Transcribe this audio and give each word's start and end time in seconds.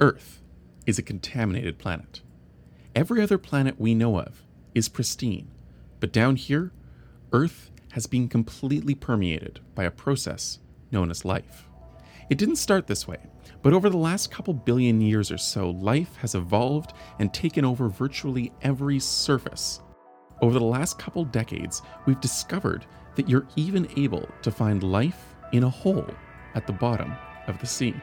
Earth 0.00 0.42
is 0.84 0.98
a 0.98 1.02
contaminated 1.02 1.78
planet. 1.78 2.20
Every 2.94 3.22
other 3.22 3.38
planet 3.38 3.80
we 3.80 3.94
know 3.94 4.18
of 4.18 4.42
is 4.74 4.90
pristine, 4.90 5.50
but 6.00 6.12
down 6.12 6.36
here, 6.36 6.70
Earth 7.32 7.70
has 7.92 8.06
been 8.06 8.28
completely 8.28 8.94
permeated 8.94 9.60
by 9.74 9.84
a 9.84 9.90
process 9.90 10.58
known 10.92 11.10
as 11.10 11.24
life. 11.24 11.66
It 12.28 12.36
didn't 12.36 12.56
start 12.56 12.86
this 12.86 13.08
way, 13.08 13.20
but 13.62 13.72
over 13.72 13.88
the 13.88 13.96
last 13.96 14.30
couple 14.30 14.52
billion 14.52 15.00
years 15.00 15.32
or 15.32 15.38
so, 15.38 15.70
life 15.70 16.14
has 16.16 16.34
evolved 16.34 16.92
and 17.18 17.32
taken 17.32 17.64
over 17.64 17.88
virtually 17.88 18.52
every 18.60 18.98
surface. 18.98 19.80
Over 20.42 20.58
the 20.58 20.64
last 20.64 20.98
couple 20.98 21.24
decades, 21.24 21.80
we've 22.04 22.20
discovered 22.20 22.84
that 23.14 23.30
you're 23.30 23.48
even 23.56 23.88
able 23.96 24.28
to 24.42 24.50
find 24.50 24.82
life 24.82 25.34
in 25.52 25.64
a 25.64 25.70
hole 25.70 26.10
at 26.54 26.66
the 26.66 26.72
bottom 26.74 27.14
of 27.46 27.58
the 27.60 27.66
sea. 27.66 27.94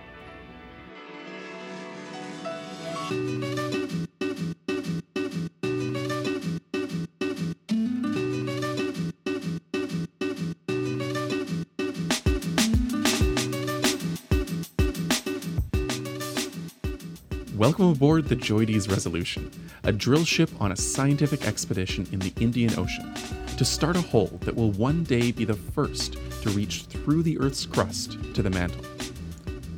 Welcome 17.56 17.92
aboard 17.92 18.30
the 18.30 18.36
Joides 18.36 18.90
Resolution, 18.90 19.50
a 19.84 19.92
drill 19.92 20.26
ship 20.26 20.50
on 20.60 20.72
a 20.72 20.76
scientific 20.76 21.46
expedition 21.48 22.08
in 22.12 22.20
the 22.20 22.34
Indian 22.40 22.78
Ocean 22.78 23.14
to 23.58 23.66
start 23.66 23.96
a 23.96 24.02
hole 24.02 24.40
that 24.42 24.56
will 24.56 24.72
one 24.72 25.04
day 25.04 25.32
be 25.32 25.46
the 25.46 25.54
first 25.54 26.18
to 26.42 26.50
reach 26.52 26.84
through 26.84 27.24
the 27.24 27.38
Earth's 27.40 27.66
crust 27.66 28.18
to 28.34 28.42
the 28.42 28.50
mantle. 28.50 28.84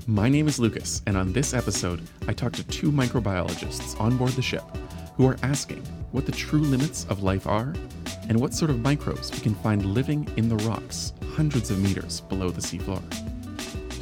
My 0.07 0.29
name 0.29 0.47
is 0.47 0.59
Lucas, 0.59 1.01
and 1.07 1.17
on 1.17 1.33
this 1.33 1.55
episode, 1.55 1.99
I 2.27 2.33
talk 2.33 2.53
to 2.53 2.63
two 2.65 2.91
microbiologists 2.91 3.99
on 3.99 4.17
board 4.17 4.33
the 4.33 4.41
ship 4.43 4.63
who 5.17 5.25
are 5.25 5.35
asking 5.41 5.81
what 6.11 6.27
the 6.27 6.31
true 6.31 6.59
limits 6.59 7.07
of 7.09 7.23
life 7.23 7.47
are 7.47 7.73
and 8.29 8.39
what 8.39 8.53
sort 8.53 8.69
of 8.69 8.81
microbes 8.81 9.31
we 9.31 9.39
can 9.39 9.55
find 9.55 9.83
living 9.83 10.29
in 10.37 10.47
the 10.47 10.57
rocks 10.57 11.13
hundreds 11.33 11.71
of 11.71 11.79
meters 11.79 12.21
below 12.21 12.51
the 12.51 12.61
seafloor. 12.61 13.01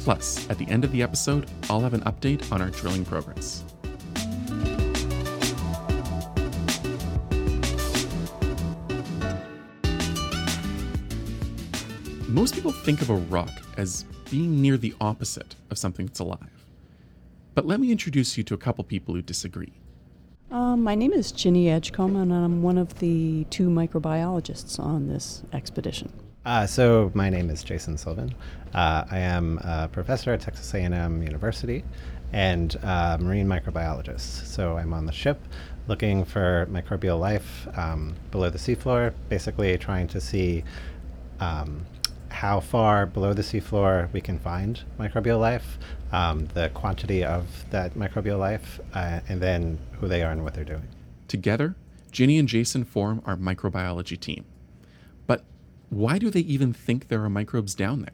Plus, 0.04 0.46
at 0.50 0.58
the 0.58 0.68
end 0.68 0.84
of 0.84 0.92
the 0.92 1.02
episode, 1.02 1.50
I'll 1.70 1.80
have 1.80 1.94
an 1.94 2.02
update 2.02 2.52
on 2.52 2.60
our 2.60 2.68
drilling 2.68 3.06
progress. 3.06 3.64
Most 12.28 12.54
people 12.54 12.72
think 12.72 13.00
of 13.00 13.08
a 13.08 13.14
rock 13.14 13.48
as 13.78 14.04
being 14.30 14.60
near 14.60 14.76
the 14.76 14.94
opposite 15.00 15.56
of 15.70 15.78
something 15.78 16.06
that's 16.06 16.20
alive. 16.20 16.66
But 17.54 17.66
let 17.66 17.80
me 17.80 17.92
introduce 17.92 18.36
you 18.36 18.44
to 18.44 18.54
a 18.54 18.58
couple 18.58 18.84
people 18.84 19.14
who 19.14 19.22
disagree. 19.22 19.72
Uh, 20.50 20.76
my 20.76 20.94
name 20.94 21.12
is 21.12 21.32
Ginny 21.32 21.68
Edgcomb, 21.68 22.16
and 22.16 22.32
I'm 22.32 22.62
one 22.62 22.78
of 22.78 22.98
the 22.98 23.44
two 23.50 23.68
microbiologists 23.68 24.78
on 24.78 25.08
this 25.08 25.42
expedition. 25.52 26.12
Uh, 26.44 26.66
so 26.66 27.10
my 27.14 27.30
name 27.30 27.48
is 27.48 27.64
Jason 27.64 27.96
Sylvan. 27.96 28.34
Uh, 28.74 29.04
I 29.10 29.18
am 29.18 29.58
a 29.58 29.88
professor 29.88 30.32
at 30.32 30.40
Texas 30.40 30.74
A&M 30.74 31.22
University 31.22 31.84
and 32.32 32.74
a 32.82 33.16
marine 33.20 33.46
microbiologist. 33.46 34.46
So 34.46 34.76
I'm 34.76 34.92
on 34.92 35.06
the 35.06 35.12
ship 35.12 35.40
looking 35.86 36.24
for 36.24 36.66
microbial 36.70 37.18
life 37.18 37.66
um, 37.76 38.14
below 38.30 38.50
the 38.50 38.58
seafloor, 38.58 39.14
basically 39.28 39.76
trying 39.78 40.08
to 40.08 40.20
see 40.20 40.64
um, 41.40 41.86
how 42.34 42.58
far 42.58 43.06
below 43.06 43.32
the 43.32 43.42
seafloor 43.42 44.12
we 44.12 44.20
can 44.20 44.38
find 44.38 44.82
microbial 44.98 45.38
life, 45.38 45.78
um, 46.10 46.46
the 46.54 46.68
quantity 46.70 47.24
of 47.24 47.46
that 47.70 47.94
microbial 47.94 48.38
life, 48.38 48.80
uh, 48.92 49.20
and 49.28 49.40
then 49.40 49.78
who 49.92 50.08
they 50.08 50.20
are 50.22 50.32
and 50.32 50.42
what 50.42 50.52
they're 50.52 50.64
doing. 50.64 50.88
Together, 51.28 51.76
Ginny 52.10 52.38
and 52.38 52.48
Jason 52.48 52.84
form 52.84 53.22
our 53.24 53.36
microbiology 53.36 54.18
team. 54.18 54.44
But 55.26 55.44
why 55.90 56.18
do 56.18 56.28
they 56.28 56.40
even 56.40 56.72
think 56.72 57.08
there 57.08 57.22
are 57.22 57.30
microbes 57.30 57.74
down 57.74 58.02
there? 58.02 58.10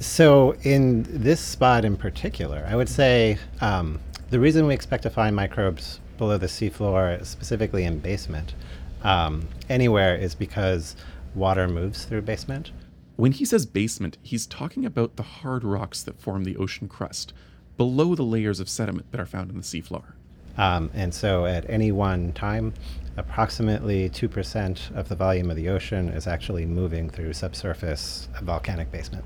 So, 0.00 0.54
in 0.62 1.04
this 1.08 1.40
spot 1.40 1.84
in 1.84 1.96
particular, 1.96 2.64
I 2.68 2.76
would 2.76 2.88
say 2.88 3.38
um, 3.60 3.98
the 4.30 4.38
reason 4.38 4.66
we 4.66 4.74
expect 4.74 5.02
to 5.02 5.10
find 5.10 5.34
microbes 5.34 5.98
below 6.16 6.38
the 6.38 6.46
seafloor, 6.46 7.24
specifically 7.26 7.84
in 7.84 7.98
basement, 7.98 8.54
um, 9.02 9.48
anywhere, 9.68 10.14
is 10.14 10.36
because 10.36 10.94
water 11.34 11.66
moves 11.66 12.04
through 12.04 12.22
basement. 12.22 12.70
When 13.18 13.32
he 13.32 13.44
says 13.44 13.66
basement, 13.66 14.16
he's 14.22 14.46
talking 14.46 14.86
about 14.86 15.16
the 15.16 15.24
hard 15.24 15.64
rocks 15.64 16.04
that 16.04 16.20
form 16.20 16.44
the 16.44 16.56
ocean 16.56 16.86
crust, 16.86 17.32
below 17.76 18.14
the 18.14 18.22
layers 18.22 18.60
of 18.60 18.68
sediment 18.68 19.10
that 19.10 19.20
are 19.20 19.26
found 19.26 19.50
in 19.50 19.56
the 19.56 19.64
seafloor. 19.64 20.12
Um, 20.56 20.88
and 20.94 21.12
so 21.12 21.44
at 21.44 21.68
any 21.68 21.90
one 21.90 22.32
time, 22.32 22.74
approximately 23.16 24.08
2% 24.08 24.96
of 24.96 25.08
the 25.08 25.16
volume 25.16 25.50
of 25.50 25.56
the 25.56 25.68
ocean 25.68 26.10
is 26.10 26.28
actually 26.28 26.64
moving 26.64 27.10
through 27.10 27.32
subsurface 27.32 28.28
volcanic 28.40 28.92
basement. 28.92 29.24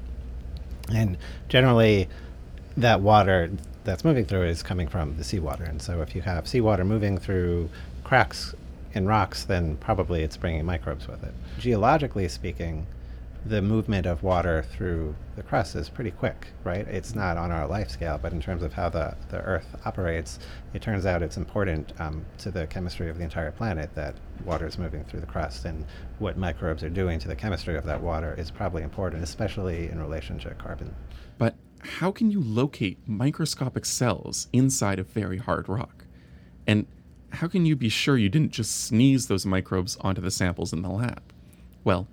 And 0.90 1.18
generally, 1.50 2.08
that 2.78 3.02
water 3.02 3.50
that's 3.84 4.06
moving 4.06 4.24
through 4.24 4.44
is 4.44 4.62
coming 4.62 4.88
from 4.88 5.18
the 5.18 5.24
seawater. 5.24 5.64
And 5.64 5.82
so 5.82 6.00
if 6.00 6.14
you 6.14 6.22
have 6.22 6.48
seawater 6.48 6.86
moving 6.86 7.18
through 7.18 7.68
cracks 8.04 8.54
in 8.94 9.06
rocks, 9.06 9.44
then 9.44 9.76
probably 9.76 10.22
it's 10.22 10.38
bringing 10.38 10.64
microbes 10.64 11.06
with 11.06 11.22
it. 11.22 11.34
Geologically 11.58 12.26
speaking, 12.28 12.86
the 13.44 13.60
movement 13.60 14.06
of 14.06 14.22
water 14.22 14.62
through 14.62 15.14
the 15.34 15.42
crust 15.42 15.74
is 15.74 15.88
pretty 15.88 16.12
quick, 16.12 16.48
right? 16.62 16.86
It's 16.86 17.14
not 17.14 17.36
on 17.36 17.50
our 17.50 17.66
life 17.66 17.90
scale, 17.90 18.18
but 18.20 18.32
in 18.32 18.40
terms 18.40 18.62
of 18.62 18.72
how 18.72 18.88
the, 18.88 19.16
the 19.30 19.38
Earth 19.38 19.66
operates, 19.84 20.38
it 20.74 20.82
turns 20.82 21.06
out 21.06 21.22
it's 21.22 21.36
important 21.36 21.92
um, 21.98 22.24
to 22.38 22.52
the 22.52 22.68
chemistry 22.68 23.10
of 23.10 23.18
the 23.18 23.24
entire 23.24 23.50
planet 23.50 23.92
that 23.96 24.14
water 24.44 24.66
is 24.66 24.78
moving 24.78 25.02
through 25.04 25.20
the 25.20 25.26
crust. 25.26 25.64
And 25.64 25.84
what 26.20 26.36
microbes 26.36 26.84
are 26.84 26.90
doing 26.90 27.18
to 27.18 27.28
the 27.28 27.34
chemistry 27.34 27.76
of 27.76 27.84
that 27.84 28.00
water 28.00 28.34
is 28.38 28.50
probably 28.50 28.82
important, 28.82 29.24
especially 29.24 29.88
in 29.88 30.00
relation 30.00 30.38
to 30.40 30.54
carbon. 30.54 30.94
But 31.38 31.56
how 31.80 32.12
can 32.12 32.30
you 32.30 32.40
locate 32.40 32.98
microscopic 33.08 33.84
cells 33.84 34.46
inside 34.52 35.00
of 35.00 35.08
very 35.08 35.38
hard 35.38 35.68
rock? 35.68 36.04
And 36.68 36.86
how 37.30 37.48
can 37.48 37.66
you 37.66 37.74
be 37.74 37.88
sure 37.88 38.16
you 38.16 38.28
didn't 38.28 38.52
just 38.52 38.84
sneeze 38.84 39.26
those 39.26 39.44
microbes 39.44 39.96
onto 40.00 40.20
the 40.20 40.30
samples 40.30 40.72
in 40.72 40.82
the 40.82 40.90
lab? 40.90 41.22
Well, 41.82 42.06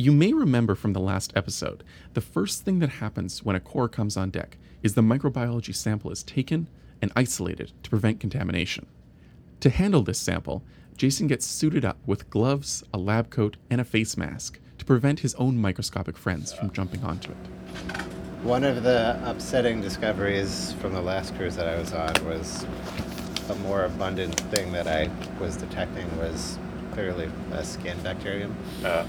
you 0.00 0.12
may 0.12 0.32
remember 0.32 0.76
from 0.76 0.92
the 0.92 1.00
last 1.00 1.32
episode, 1.34 1.82
the 2.14 2.20
first 2.20 2.64
thing 2.64 2.78
that 2.78 2.88
happens 2.88 3.42
when 3.42 3.56
a 3.56 3.60
core 3.60 3.88
comes 3.88 4.16
on 4.16 4.30
deck 4.30 4.56
is 4.80 4.94
the 4.94 5.02
microbiology 5.02 5.74
sample 5.74 6.12
is 6.12 6.22
taken 6.22 6.68
and 7.02 7.10
isolated 7.16 7.72
to 7.82 7.90
prevent 7.90 8.20
contamination. 8.20 8.86
To 9.58 9.70
handle 9.70 10.02
this 10.02 10.20
sample, 10.20 10.62
Jason 10.96 11.26
gets 11.26 11.44
suited 11.44 11.84
up 11.84 11.98
with 12.06 12.30
gloves, 12.30 12.84
a 12.94 12.98
lab 12.98 13.28
coat, 13.28 13.56
and 13.70 13.80
a 13.80 13.84
face 13.84 14.16
mask 14.16 14.60
to 14.78 14.84
prevent 14.84 15.18
his 15.18 15.34
own 15.34 15.58
microscopic 15.58 16.16
friends 16.16 16.52
from 16.52 16.70
jumping 16.70 17.02
onto 17.02 17.32
it. 17.32 17.36
One 18.44 18.62
of 18.62 18.84
the 18.84 19.20
upsetting 19.24 19.80
discoveries 19.80 20.74
from 20.74 20.92
the 20.92 21.02
last 21.02 21.34
cruise 21.34 21.56
that 21.56 21.66
I 21.66 21.76
was 21.76 21.92
on 21.92 22.14
was 22.24 22.64
a 23.50 23.56
more 23.56 23.84
abundant 23.84 24.38
thing 24.52 24.70
that 24.74 24.86
I 24.86 25.10
was 25.40 25.56
detecting 25.56 26.06
was 26.18 26.56
clearly 26.92 27.28
a 27.50 27.64
skin 27.64 28.00
bacterium. 28.02 28.54
Uh 28.84 29.04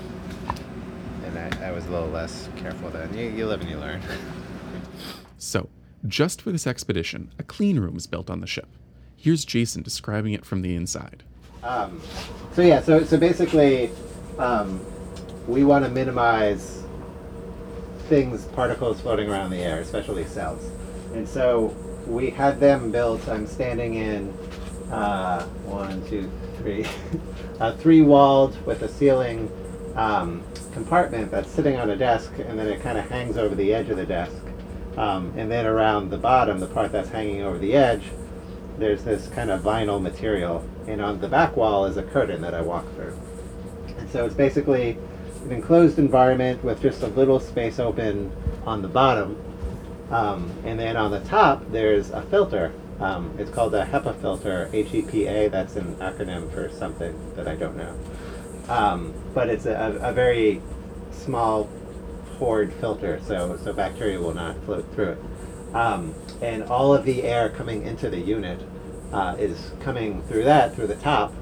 and 1.36 1.56
I, 1.56 1.70
I, 1.70 1.72
was 1.72 1.86
a 1.86 1.90
little 1.90 2.10
less 2.10 2.50
careful 2.58 2.90
then. 2.90 3.16
You, 3.18 3.30
you 3.30 3.46
live 3.46 3.62
and 3.62 3.70
you 3.70 3.78
learn. 3.78 4.02
so, 5.38 5.70
just 6.08 6.42
for 6.42 6.52
this 6.52 6.66
expedition, 6.66 7.32
a 7.38 7.44
clean 7.44 7.80
room 7.80 7.96
is 7.98 8.08
built 8.08 8.30
on 8.30 8.42
the 8.42 8.48
ship. 8.48 8.68
Here's 9.16 9.46
Jason 9.46 9.84
describing 9.84 10.34
it 10.34 10.46
from 10.46 10.62
the 10.62 10.76
inside. 10.76 11.24
Um, 11.62 12.02
so 12.54 12.62
yeah, 12.62 12.82
so 12.82 13.04
so 13.04 13.18
basically, 13.18 13.92
um, 14.38 14.80
we 15.48 15.64
want 15.64 15.84
to 15.84 15.92
minimize 15.92 16.84
things, 18.08 18.46
particles 18.46 19.02
floating 19.02 19.30
around 19.30 19.52
the 19.52 19.58
air, 19.58 19.80
especially 19.80 20.26
cells. 20.26 20.64
And 21.14 21.28
so 21.28 21.76
we 22.08 22.30
had 22.30 22.60
them 22.60 22.92
built. 22.92 23.28
I'm 23.28 23.46
standing 23.46 23.96
in 23.96 24.30
uh, 24.92 25.44
one, 25.66 26.08
two, 26.08 26.32
three, 26.58 26.86
uh, 27.60 27.76
three 27.76 28.02
walled 28.02 28.64
with 28.66 28.82
a 28.82 28.88
ceiling 28.88 29.52
um, 29.96 30.44
compartment 30.74 31.32
that's 31.32 31.50
sitting 31.50 31.78
on 31.78 31.90
a 31.90 31.96
desk, 31.96 32.32
and 32.38 32.58
then 32.58 32.68
it 32.68 32.82
kind 32.82 32.98
of 32.98 33.10
hangs 33.10 33.38
over 33.38 33.56
the 33.56 33.74
edge 33.74 33.90
of 33.90 33.98
the 33.98 34.06
desk. 34.06 34.42
Um, 34.98 35.34
and 35.38 35.50
then 35.50 35.66
around 35.66 36.10
the 36.10 36.18
bottom, 36.18 36.60
the 36.60 36.68
part 36.68 36.92
that's 36.92 37.10
hanging 37.10 37.42
over 37.42 37.58
the 37.58 37.74
edge, 37.74 38.04
there's 38.78 39.04
this 39.04 39.28
kind 39.28 39.50
of 39.50 39.62
vinyl 39.62 40.02
material. 40.02 40.68
And 40.88 41.02
on 41.02 41.22
the 41.22 41.28
back 41.28 41.56
wall 41.56 41.86
is 41.86 41.98
a 41.98 42.04
curtain 42.04 42.42
that 42.42 42.54
I 42.54 42.62
walk 42.62 42.86
through. 42.96 43.18
And 43.98 44.10
so 44.10 44.26
it's 44.26 44.36
basically 44.36 44.98
an 45.44 45.52
enclosed 45.52 46.00
environment 46.00 46.64
with 46.64 46.82
just 46.82 47.04
a 47.04 47.08
little 47.08 47.40
space 47.40 47.80
open 47.80 48.32
on 48.66 48.82
the 48.82 48.88
bottom. 48.88 49.38
Um, 50.12 50.52
and 50.66 50.80
then 50.80 50.98
on 50.98 51.12
the 51.12 51.22
top, 51.22 51.64
there's 51.72 52.10
a 52.10 52.22
filter. 52.24 52.74
Um, 53.00 53.34
it's 53.38 53.52
called 53.52 53.74
a 53.76 53.86
HEPA 53.86 54.20
filter, 54.20 54.70
H 54.74 54.94
E 54.94 55.02
P 55.04 55.28
A. 55.28 55.50
That's 55.50 55.76
an 55.76 55.96
acronym 55.98 56.52
for 56.54 56.70
something 56.70 57.16
that 57.36 57.48
I 57.48 57.56
don't 57.56 57.78
know. 57.78 57.98
Um, 58.70 59.14
but 59.34 59.50
it's 59.50 59.66
a, 59.66 60.00
a, 60.02 60.14
very 60.14 60.62
small 61.12 61.68
pored 62.38 62.72
filter, 62.74 63.20
so 63.26 63.58
so 63.64 63.74
bacteria 63.74 64.20
will 64.20 64.34
not 64.34 64.64
float 64.64 64.86
through 64.94 65.10
it. 65.10 65.76
Um, 65.76 66.14
and 66.42 66.64
all 66.64 66.94
of 66.94 67.04
the 67.04 67.24
air 67.24 67.50
coming 67.50 67.84
into 67.86 68.10
the 68.10 68.20
unit 68.20 68.62
uh, 69.12 69.36
is 69.40 69.72
coming 69.80 70.22
through 70.24 70.44
that 70.44 70.76
through 70.76 70.88
the 70.88 70.96
top 70.96 71.34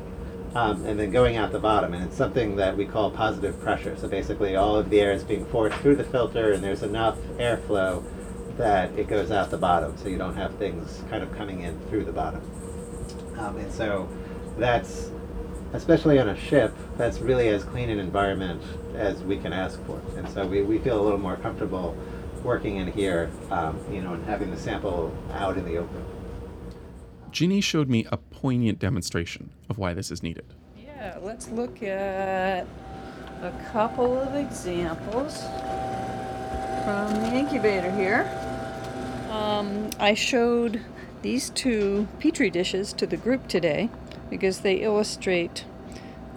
um, 0.55 0.85
and 0.85 0.99
then 0.99 1.11
going 1.11 1.37
out 1.37 1.51
the 1.51 1.59
bottom. 1.59 1.93
And 1.93 2.03
it's 2.03 2.17
something 2.17 2.55
that 2.55 2.75
we 2.75 2.85
call 2.85 3.11
positive 3.11 3.59
pressure. 3.61 3.95
So 3.97 4.07
basically, 4.07 4.55
all 4.55 4.75
of 4.75 4.89
the 4.89 4.99
air 4.99 5.11
is 5.11 5.23
being 5.23 5.45
forced 5.45 5.77
through 5.79 5.97
the 5.97 6.03
filter, 6.03 6.51
and 6.51 6.63
there's 6.63 6.83
enough 6.83 7.17
airflow 7.37 8.03
that 8.57 8.97
it 8.97 9.07
goes 9.07 9.29
out 9.29 9.51
the 9.51 9.57
bottom. 9.57 9.95
So 9.97 10.09
you 10.09 10.17
don't 10.17 10.35
have 10.35 10.55
things 10.55 11.03
kind 11.09 11.21
of 11.21 11.35
coming 11.37 11.61
in 11.61 11.79
through 11.89 12.05
the 12.05 12.11
bottom. 12.11 12.41
Um, 13.37 13.57
and 13.57 13.71
so 13.71 14.09
that's, 14.57 15.11
especially 15.77 16.19
on 16.19 16.29
a 16.29 16.35
ship, 16.35 16.75
that's 16.97 17.19
really 17.19 17.47
as 17.49 17.63
clean 17.63 17.89
an 17.91 17.99
environment 17.99 18.61
as 18.95 19.21
we 19.21 19.37
can 19.37 19.53
ask 19.53 19.79
for. 19.85 20.01
And 20.17 20.27
so 20.27 20.45
we, 20.45 20.63
we 20.63 20.79
feel 20.79 20.99
a 20.99 21.03
little 21.03 21.19
more 21.19 21.37
comfortable 21.37 21.95
working 22.43 22.77
in 22.77 22.91
here, 22.91 23.29
um, 23.51 23.79
you 23.91 24.01
know, 24.01 24.13
and 24.13 24.25
having 24.25 24.49
the 24.49 24.57
sample 24.57 25.15
out 25.33 25.55
in 25.55 25.65
the 25.65 25.77
open. 25.77 26.03
Ginny 27.29 27.61
showed 27.61 27.89
me 27.89 28.07
a 28.11 28.17
poignant 28.17 28.79
demonstration 28.79 29.51
of 29.69 29.77
why 29.77 29.93
this 29.93 30.09
is 30.09 30.23
needed. 30.23 30.45
Yeah, 30.75 31.19
let's 31.21 31.49
look 31.49 31.83
at 31.83 32.65
a 33.43 33.51
couple 33.71 34.19
of 34.19 34.33
examples 34.33 35.41
from 36.83 37.13
the 37.21 37.35
incubator 37.35 37.91
here. 37.91 38.25
Um, 39.29 39.91
I 39.99 40.15
showed 40.15 40.81
these 41.21 41.51
two 41.51 42.07
petri 42.19 42.49
dishes 42.49 42.93
to 42.93 43.05
the 43.05 43.17
group 43.17 43.47
today 43.47 43.91
because 44.29 44.59
they 44.59 44.75
illustrate 44.75 45.65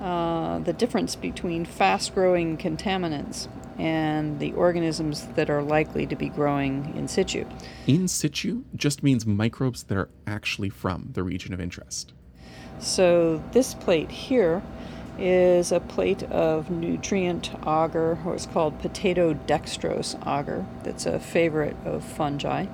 uh, 0.01 0.59
the 0.61 0.73
difference 0.73 1.15
between 1.17 1.65
fast 1.65 2.15
growing 2.15 2.57
contaminants 2.57 3.49
and 3.79 4.39
the 4.41 4.53
organisms 4.53 5.27
that 5.37 5.49
are 5.49 5.63
likely 5.63 6.07
to 6.07 6.17
be 6.17 6.29
growing 6.29 6.93
in 6.97 7.09
situ. 7.09 7.47
In 7.87 8.09
situ 8.09 8.65
just 8.75 9.03
means 9.03 9.25
microbes 9.27 9.85
that 9.85 9.97
are 9.97 10.09
actually 10.27 10.69
from 10.69 11.11
the 11.13 11.23
region 11.23 11.53
of 11.55 11.61
interest. 11.61 12.13
So 12.79 13.43
this 13.53 13.75
plate 13.75 14.11
here 14.11 14.63
is 15.19 15.71
a 15.71 15.81
plate 15.81 16.23
of 16.25 16.71
nutrient 16.71 17.51
agar, 17.63 18.19
or 18.25 18.35
it's 18.35 18.47
called 18.47 18.81
potato 18.81 19.35
dextrose 19.35 20.15
agar, 20.23 20.65
that's 20.83 21.05
a 21.05 21.21
favorite 21.21 21.77
of 21.85 22.03
fungi. 22.03 22.67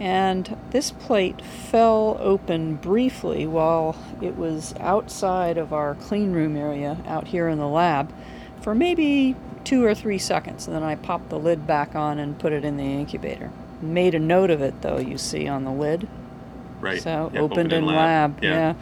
And 0.00 0.56
this 0.70 0.92
plate 0.92 1.42
fell 1.44 2.16
open 2.20 2.76
briefly 2.76 3.46
while 3.46 3.96
it 4.22 4.36
was 4.36 4.74
outside 4.78 5.58
of 5.58 5.72
our 5.72 5.96
clean 5.96 6.32
room 6.32 6.56
area 6.56 6.98
out 7.06 7.28
here 7.28 7.48
in 7.48 7.58
the 7.58 7.66
lab 7.66 8.12
for 8.60 8.74
maybe 8.74 9.34
two 9.64 9.84
or 9.84 9.94
three 9.94 10.18
seconds. 10.18 10.66
And 10.66 10.76
then 10.76 10.84
I 10.84 10.94
popped 10.94 11.30
the 11.30 11.38
lid 11.38 11.66
back 11.66 11.94
on 11.96 12.18
and 12.18 12.38
put 12.38 12.52
it 12.52 12.64
in 12.64 12.76
the 12.76 12.84
incubator. 12.84 13.50
Made 13.82 14.14
a 14.14 14.18
note 14.20 14.50
of 14.50 14.62
it 14.62 14.82
though, 14.82 14.98
you 14.98 15.18
see 15.18 15.48
on 15.48 15.64
the 15.64 15.72
lid. 15.72 16.08
Right. 16.80 17.02
So 17.02 17.30
Yeah, 17.34 17.40
opened 17.40 17.72
in 17.72 17.84
lab, 17.84 18.42
yeah. 18.42 18.74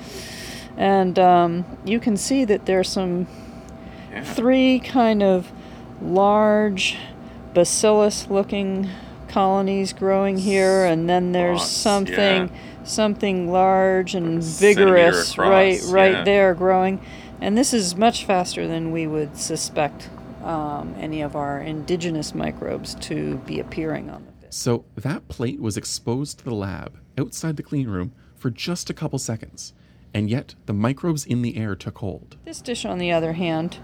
And 0.76 1.18
um, 1.18 1.64
you 1.86 1.98
can 1.98 2.18
see 2.18 2.44
that 2.44 2.66
there's 2.66 2.90
some 2.90 3.26
Yeah. 4.12 4.22
three 4.22 4.80
kind 4.80 5.22
of 5.22 5.50
large 6.02 6.98
bacillus 7.54 8.28
looking 8.28 8.90
colonies 9.28 9.92
growing 9.92 10.38
here 10.38 10.84
and 10.84 11.08
then 11.08 11.32
there's 11.32 11.60
Spots, 11.60 11.72
something 11.72 12.50
something 12.84 13.50
large 13.50 14.14
and 14.14 14.42
vigorous 14.42 15.32
across, 15.32 15.38
right 15.38 15.82
right 15.88 16.12
yeah. 16.12 16.24
there 16.24 16.54
growing 16.54 17.00
and 17.40 17.56
this 17.56 17.74
is 17.74 17.96
much 17.96 18.24
faster 18.24 18.66
than 18.66 18.92
we 18.92 19.06
would 19.06 19.36
suspect 19.36 20.08
um, 20.46 20.94
any 20.98 21.20
of 21.22 21.34
our 21.34 21.60
indigenous 21.60 22.34
microbes 22.34 22.94
to 22.94 23.36
be 23.38 23.58
appearing 23.58 24.08
on 24.08 24.24
the 24.24 24.32
fish 24.46 24.54
So 24.54 24.84
that 24.94 25.28
plate 25.28 25.60
was 25.60 25.76
exposed 25.76 26.38
to 26.38 26.44
the 26.44 26.54
lab 26.54 26.98
outside 27.18 27.56
the 27.56 27.62
clean 27.62 27.88
room 27.88 28.12
for 28.36 28.50
just 28.50 28.88
a 28.88 28.94
couple 28.94 29.18
seconds, 29.18 29.72
and 30.14 30.30
yet 30.30 30.54
the 30.66 30.72
microbes 30.72 31.26
in 31.26 31.42
the 31.42 31.56
air 31.56 31.74
took 31.74 31.98
hold. 31.98 32.36
This 32.44 32.60
dish, 32.60 32.84
on 32.84 32.98
the 32.98 33.10
other 33.10 33.32
hand, 33.32 33.78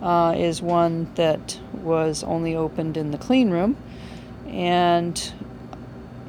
uh, 0.00 0.34
is 0.36 0.62
one 0.62 1.12
that 1.16 1.60
was 1.74 2.22
only 2.24 2.54
opened 2.54 2.96
in 2.96 3.10
the 3.10 3.18
clean 3.18 3.50
room, 3.50 3.76
and 4.48 5.32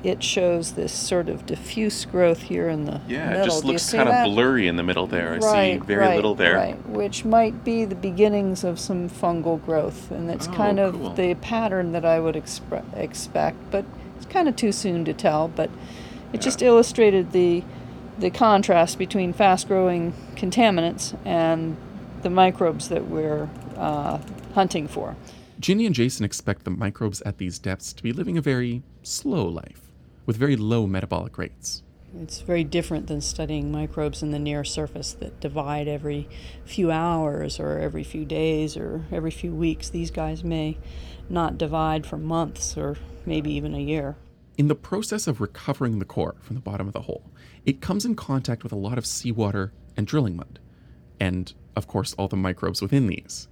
it 0.01 0.24
shows 0.24 0.74
this 0.74 0.94
sort 0.94 1.27
of 1.27 1.45
diffuse 1.45 2.06
growth 2.06 2.44
here 2.44 2.69
in 2.69 2.86
the 2.86 3.01
Yeah, 3.07 3.30
middle. 3.31 3.42
it 3.42 3.45
just 3.45 3.66
looks 3.66 3.92
kind 3.92 4.07
of 4.07 4.25
blurry 4.25 4.68
in 4.68 4.77
the 4.77 4.83
middle 4.83 5.07
there. 5.07 5.33
I 5.33 5.38
right, 5.39 5.81
see 5.81 5.86
very 5.86 6.06
right, 6.07 6.16
little 6.16 6.36
there. 6.36 6.56
Right, 6.56 6.88
which 6.88 7.25
might 7.25 7.66
be 7.66 7.83
the 7.83 7.95
beginnings 7.95 8.63
of 8.63 8.80
some 8.80 9.10
fungal 9.10 9.63
growth, 9.66 10.10
and 10.10 10.30
it's 10.31 10.48
Oh, 10.48 10.51
kind 10.54 10.80
of 10.80 10.94
cool. 10.94 11.13
the 11.16 11.33
pattern 11.36 11.92
that 11.92 12.06
I 12.06 12.19
would 12.21 12.36
expre- 12.36 12.83
expect, 12.95 13.57
but 13.71 13.83
it's 14.16 14.25
kind 14.25 14.48
of 14.48 14.56
too 14.56 14.72
soon 14.72 15.04
to 15.04 15.13
tell. 15.13 15.50
But 15.50 15.69
it 16.31 16.36
Yeah. 16.36 16.39
just 16.42 16.62
illustrated 16.62 17.31
the 17.33 17.63
the 18.18 18.30
contrast 18.30 18.98
between 18.98 19.31
fast-growing 19.31 20.12
contaminants 20.36 21.13
and 21.24 21.77
the 22.22 22.30
microbes 22.30 22.89
that 22.89 23.07
we're 23.10 23.48
uh, 23.77 24.18
hunting 24.56 24.89
for. 24.89 25.15
Ginny 25.59 25.85
and 25.85 25.94
Jason 25.94 26.23
expect 26.23 26.63
the 26.63 26.71
microbes 26.71 27.21
at 27.23 27.38
these 27.38 27.59
depths 27.59 27.91
to 27.91 28.01
be 28.01 28.13
living 28.13 28.38
a 28.38 28.41
very 28.41 28.81
slow 29.03 29.45
life, 29.45 29.91
with 30.25 30.38
very 30.38 30.56
low 30.56 30.88
metabolic 30.88 31.38
rates. 31.38 31.83
It's 32.21 32.39
very 32.39 32.63
different 32.63 33.07
than 33.07 33.19
studying 33.19 33.69
microbes 33.69 34.23
in 34.23 34.31
the 34.31 34.39
near 34.39 34.63
surface 34.63 35.11
that 35.19 35.41
divide 35.41 35.89
every 35.89 36.29
few 36.63 36.91
hours 36.91 37.59
or 37.59 37.77
every 37.77 38.06
few 38.06 38.23
days 38.23 38.77
or 38.77 39.06
every 39.11 39.31
few 39.31 39.53
weeks. 39.53 39.89
These 39.89 40.11
guys 40.11 40.45
may 40.45 40.77
not 41.29 41.57
divide 41.57 42.05
for 42.05 42.17
months 42.17 42.77
or 42.77 42.95
maybe 43.25 43.51
even 43.51 43.75
a 43.75 43.79
year. 43.79 44.15
In 44.57 44.69
the 44.69 44.75
process 44.75 45.27
of 45.27 45.41
recovering 45.41 46.00
the 46.00 46.05
core 46.05 46.35
from 46.39 46.55
the 46.55 46.62
bottom 46.62 46.88
of 46.88 46.94
the 46.94 47.01
hole, 47.01 47.29
it 47.65 47.81
comes 47.81 48.05
in 48.05 48.15
contact 48.15 48.63
with 48.63 48.71
a 48.71 48.77
lot 48.77 48.97
of 48.97 49.05
seawater 49.05 49.73
and 49.97 50.07
drilling 50.07 50.38
mud, 50.38 50.59
and 51.19 51.53
of 51.75 51.85
course, 51.85 52.13
all 52.13 52.29
the 52.29 52.38
microbes 52.38 52.81
within 52.81 53.07
these. 53.07 53.50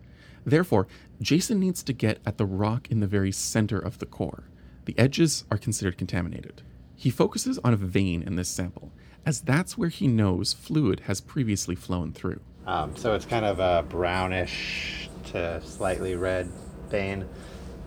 Therefore, 0.47 0.87
Jason 1.21 1.59
needs 1.59 1.83
to 1.83 1.91
get 1.91 2.19
at 2.25 2.37
the 2.37 2.45
rock 2.45 2.89
in 2.89 3.01
the 3.01 3.05
very 3.05 3.33
center 3.33 3.77
of 3.77 3.99
the 3.99 4.05
core. 4.05 4.45
The 4.85 4.97
edges 4.97 5.43
are 5.51 5.57
considered 5.57 5.97
contaminated. 5.97 6.61
He 6.95 7.09
focuses 7.09 7.59
on 7.65 7.73
a 7.73 7.77
vein 7.77 8.23
in 8.23 8.37
this 8.37 8.47
sample, 8.47 8.93
as 9.25 9.41
that's 9.41 9.77
where 9.77 9.89
he 9.89 10.07
knows 10.07 10.53
fluid 10.53 11.01
has 11.01 11.19
previously 11.19 11.75
flown 11.75 12.13
through. 12.13 12.39
Um, 12.65 12.95
so 12.95 13.13
it's 13.13 13.25
kind 13.25 13.43
of 13.43 13.59
a 13.59 13.83
brownish 13.89 15.09
to 15.31 15.61
slightly 15.65 16.15
red 16.15 16.49
vein 16.89 17.27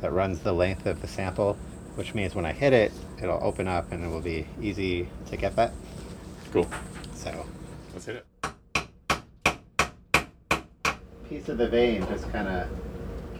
that 0.03 0.13
runs 0.13 0.41
the 0.41 0.53
length 0.53 0.85
of 0.85 1.01
the 1.01 1.09
sample, 1.09 1.55
which 1.95 2.15
means 2.15 2.35
when 2.35 2.45
I 2.45 2.53
hit 2.53 2.75
it, 2.75 2.93
it'll 3.23 3.43
open 3.43 3.69
up 3.69 3.91
and 3.91 4.05
it 4.05 4.09
will 4.09 4.21
be 4.21 4.47
easy 4.61 5.09
to 5.31 5.39
get 5.39 5.57
that. 5.57 5.73
Cool. 6.53 6.69
So, 7.15 7.47
Let's 7.95 8.05
hit 8.05 8.17
it. 8.17 8.27
Piece 11.31 11.49
of 11.49 11.57
the 11.59 11.69
vein 11.69 12.07
just 12.09 12.31
kind 12.33 12.49
of. 12.49 12.69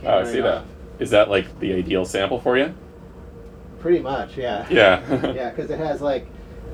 Oh, 0.05 0.21
I 0.21 0.25
see 0.25 0.41
that. 0.41 0.65
Is 0.99 1.11
that 1.11 1.29
like 1.29 1.59
the 1.61 1.75
ideal 1.75 2.05
sample 2.07 2.41
for 2.41 2.57
you? 2.57 2.73
Pretty 3.81 3.99
much, 4.01 4.37
yeah. 4.37 4.67
Yeah. 4.71 5.03
yeah, 5.35 5.51
because 5.51 5.71
it 5.71 5.79
has 5.79 6.01
like 6.01 6.27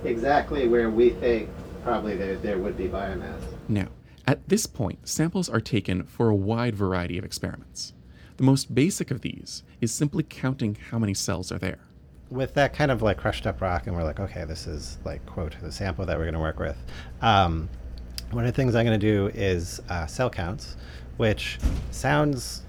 exactly 0.05 0.69
where 0.69 0.91
we 0.91 1.11
think 1.11 1.49
probably 1.83 2.17
there, 2.17 2.37
there 2.37 2.59
would 2.59 2.77
be 2.77 2.89
biomass. 2.89 3.41
Now, 3.69 3.89
at 4.27 4.49
this 4.49 4.67
point, 4.67 5.09
samples 5.09 5.49
are 5.49 5.61
taken 5.61 6.05
for 6.05 6.29
a 6.29 6.35
wide 6.35 6.75
variety 6.77 7.17
of 7.19 7.25
experiments. 7.25 7.93
The 8.37 8.43
most 8.45 8.75
basic 8.75 9.11
of 9.11 9.23
these 9.23 9.63
is 9.81 9.93
simply 9.93 10.23
counting 10.23 10.77
how 10.91 10.99
many 10.99 11.15
cells 11.15 11.51
are 11.51 11.59
there. 11.59 11.79
with 12.29 12.55
that 12.55 12.75
kind 12.75 12.91
of 12.91 13.01
like 13.03 13.17
crushed 13.17 13.47
up 13.47 13.61
rock, 13.63 13.87
and 13.87 13.97
we're 13.97 14.03
like, 14.03 14.21
okay, 14.21 14.45
this 14.45 14.67
is 14.67 14.99
like 15.05 15.25
quote 15.27 15.55
the 15.63 15.73
sample 15.73 16.05
that 16.07 16.19
we're 16.19 16.25
going 16.25 16.35
to 16.35 16.41
work 16.41 16.59
with. 16.59 16.77
Um, 17.23 17.69
one 18.33 18.45
of 18.45 18.53
the 18.53 18.57
things 18.57 18.75
I'm 18.75 18.85
going 18.85 18.99
to 18.99 19.07
do 19.07 19.29
is 19.35 19.81
uh, 19.89 20.07
cell 20.07 20.29
counts, 20.29 20.77
which 21.17 21.59
sounds 21.91 22.63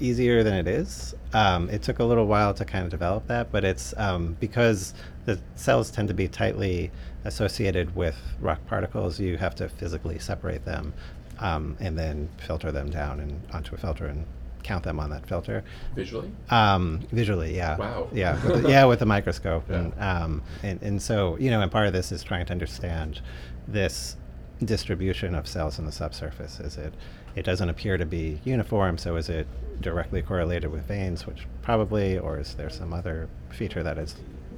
easier 0.00 0.42
than 0.42 0.54
it 0.54 0.66
is. 0.66 1.14
Um, 1.32 1.70
it 1.70 1.82
took 1.82 1.98
a 1.98 2.04
little 2.04 2.26
while 2.26 2.54
to 2.54 2.64
kind 2.64 2.84
of 2.84 2.90
develop 2.90 3.26
that, 3.28 3.52
but 3.52 3.64
it's 3.64 3.94
um, 3.96 4.36
because 4.40 4.94
the 5.24 5.38
cells 5.54 5.90
tend 5.90 6.08
to 6.08 6.14
be 6.14 6.28
tightly 6.28 6.90
associated 7.24 7.94
with 7.94 8.16
rock 8.40 8.64
particles. 8.66 9.20
You 9.20 9.36
have 9.38 9.54
to 9.56 9.68
physically 9.68 10.18
separate 10.18 10.64
them 10.64 10.92
um, 11.38 11.76
and 11.80 11.98
then 11.98 12.28
filter 12.38 12.72
them 12.72 12.90
down 12.90 13.20
and 13.20 13.40
onto 13.52 13.74
a 13.74 13.78
filter 13.78 14.06
and 14.06 14.26
count 14.62 14.84
them 14.84 15.00
on 15.00 15.10
that 15.10 15.26
filter. 15.26 15.64
Visually? 15.94 16.30
Um, 16.50 17.00
visually, 17.10 17.54
yeah. 17.56 17.76
Wow. 17.76 18.08
Yeah, 18.12 18.44
with 18.46 18.62
the, 18.62 18.68
yeah, 18.68 18.84
with 18.84 19.02
a 19.02 19.06
microscope, 19.06 19.68
and, 19.70 19.92
um, 20.00 20.42
and 20.62 20.80
and 20.82 21.02
so 21.02 21.36
you 21.38 21.50
know, 21.50 21.60
and 21.60 21.70
part 21.70 21.86
of 21.86 21.92
this 21.92 22.12
is 22.12 22.22
trying 22.22 22.46
to 22.46 22.52
understand 22.52 23.20
this 23.66 24.16
distribution 24.64 25.34
of 25.34 25.48
cells 25.48 25.78
in 25.78 25.86
the 25.86 25.92
subsurface. 25.92 26.60
Is 26.60 26.76
it? 26.76 26.94
It 27.34 27.44
doesn't 27.44 27.68
appear 27.68 27.96
to 27.96 28.06
be 28.06 28.40
uniform. 28.44 28.98
So 28.98 29.16
is 29.16 29.28
it 29.28 29.46
directly 29.80 30.22
correlated 30.22 30.70
with 30.70 30.86
veins, 30.86 31.26
which 31.26 31.46
probably, 31.62 32.18
or 32.18 32.38
is 32.38 32.54
there 32.54 32.70
some 32.70 32.92
other 32.92 33.28
feature 33.50 33.82
that 33.82 33.98
is 33.98 34.16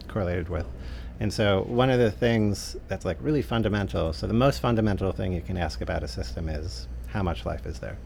correlated 0.08 0.48
with? 0.48 0.66
And 1.20 1.32
so 1.32 1.62
one 1.68 1.90
of 1.90 1.98
the 1.98 2.10
things 2.10 2.76
that's 2.88 3.04
like 3.04 3.16
really 3.20 3.42
fundamental. 3.42 4.12
So 4.12 4.26
the 4.26 4.34
most 4.34 4.60
fundamental 4.60 5.12
thing 5.12 5.32
you 5.32 5.40
can 5.40 5.56
ask 5.56 5.80
about 5.80 6.02
a 6.02 6.08
system 6.08 6.48
is 6.48 6.88
how 7.06 7.22
much 7.22 7.46
life 7.46 7.64
is 7.66 7.78
there, 7.78 7.96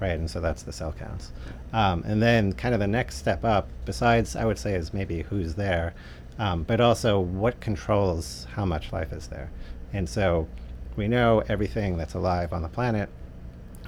right? 0.00 0.18
And 0.18 0.30
so 0.30 0.40
that's 0.40 0.62
the 0.62 0.72
cell 0.72 0.92
counts. 0.92 1.32
Um, 1.72 2.04
and 2.06 2.22
then 2.22 2.52
kind 2.52 2.74
of 2.74 2.80
the 2.80 2.86
next 2.86 3.16
step 3.16 3.44
up, 3.44 3.68
besides 3.86 4.36
I 4.36 4.44
would 4.44 4.58
say 4.58 4.74
is 4.74 4.92
maybe 4.92 5.22
who's 5.22 5.54
there, 5.54 5.94
um, 6.38 6.62
but 6.64 6.80
also 6.80 7.18
what 7.18 7.58
controls 7.60 8.46
how 8.54 8.66
much 8.66 8.92
life 8.92 9.12
is 9.12 9.28
there. 9.28 9.50
And 9.94 10.06
so 10.06 10.46
we 10.96 11.08
know 11.08 11.42
everything 11.48 11.96
that's 11.96 12.14
alive 12.14 12.52
on 12.52 12.60
the 12.60 12.68
planet 12.68 13.08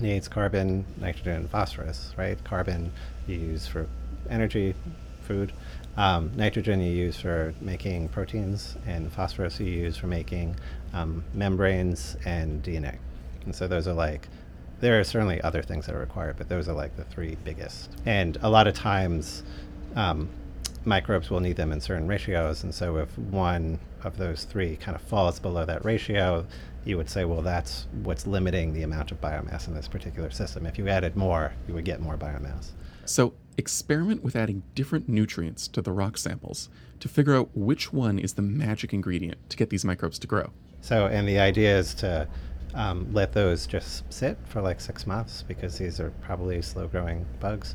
needs 0.00 0.28
carbon, 0.28 0.84
nitrogen, 0.98 1.34
and 1.34 1.50
phosphorus, 1.50 2.12
right? 2.16 2.42
Carbon 2.44 2.92
you 3.26 3.36
use 3.36 3.66
for 3.66 3.88
energy, 4.28 4.74
food. 5.22 5.52
Um, 5.96 6.32
nitrogen 6.36 6.80
you 6.80 6.92
use 6.92 7.20
for 7.20 7.54
making 7.60 8.08
proteins, 8.08 8.76
and 8.86 9.12
phosphorus 9.12 9.60
you 9.60 9.66
use 9.66 9.96
for 9.96 10.06
making 10.06 10.56
um, 10.92 11.24
membranes 11.34 12.16
and 12.24 12.62
DNA. 12.62 12.96
And 13.44 13.54
so 13.54 13.66
those 13.66 13.86
are 13.88 13.94
like, 13.94 14.28
there 14.80 14.98
are 14.98 15.04
certainly 15.04 15.40
other 15.42 15.62
things 15.62 15.86
that 15.86 15.94
are 15.94 16.00
required, 16.00 16.36
but 16.38 16.48
those 16.48 16.68
are 16.68 16.74
like 16.74 16.96
the 16.96 17.04
three 17.04 17.36
biggest. 17.44 17.90
And 18.06 18.38
a 18.42 18.48
lot 18.48 18.66
of 18.66 18.74
times, 18.74 19.42
um, 19.96 20.28
microbes 20.84 21.30
will 21.30 21.40
need 21.40 21.56
them 21.56 21.72
in 21.72 21.80
certain 21.80 22.06
ratios. 22.06 22.62
And 22.62 22.74
so 22.74 22.96
if 22.96 23.16
one 23.18 23.78
of 24.02 24.16
those 24.16 24.44
three 24.44 24.76
kind 24.76 24.94
of 24.94 25.02
falls 25.02 25.38
below 25.38 25.64
that 25.64 25.84
ratio, 25.84 26.46
you 26.84 26.96
would 26.96 27.10
say, 27.10 27.24
well, 27.24 27.42
that's 27.42 27.86
what's 28.02 28.26
limiting 28.26 28.72
the 28.72 28.82
amount 28.82 29.12
of 29.12 29.20
biomass 29.20 29.68
in 29.68 29.74
this 29.74 29.88
particular 29.88 30.30
system. 30.30 30.66
If 30.66 30.78
you 30.78 30.88
added 30.88 31.16
more, 31.16 31.52
you 31.68 31.74
would 31.74 31.84
get 31.84 32.00
more 32.00 32.16
biomass. 32.16 32.70
So 33.04 33.34
experiment 33.58 34.22
with 34.22 34.36
adding 34.36 34.62
different 34.74 35.08
nutrients 35.08 35.68
to 35.68 35.82
the 35.82 35.92
rock 35.92 36.16
samples 36.16 36.70
to 37.00 37.08
figure 37.08 37.34
out 37.34 37.50
which 37.54 37.92
one 37.92 38.18
is 38.18 38.34
the 38.34 38.42
magic 38.42 38.94
ingredient 38.94 39.50
to 39.50 39.56
get 39.56 39.70
these 39.70 39.84
microbes 39.84 40.18
to 40.20 40.26
grow. 40.26 40.50
So, 40.80 41.06
and 41.06 41.28
the 41.28 41.38
idea 41.38 41.78
is 41.78 41.92
to 41.96 42.26
um, 42.74 43.08
let 43.12 43.32
those 43.32 43.66
just 43.66 44.10
sit 44.12 44.36
for 44.44 44.60
like 44.60 44.80
six 44.80 45.06
months 45.06 45.42
because 45.46 45.78
these 45.78 46.00
are 46.00 46.10
probably 46.22 46.62
slow 46.62 46.86
growing 46.86 47.26
bugs. 47.40 47.74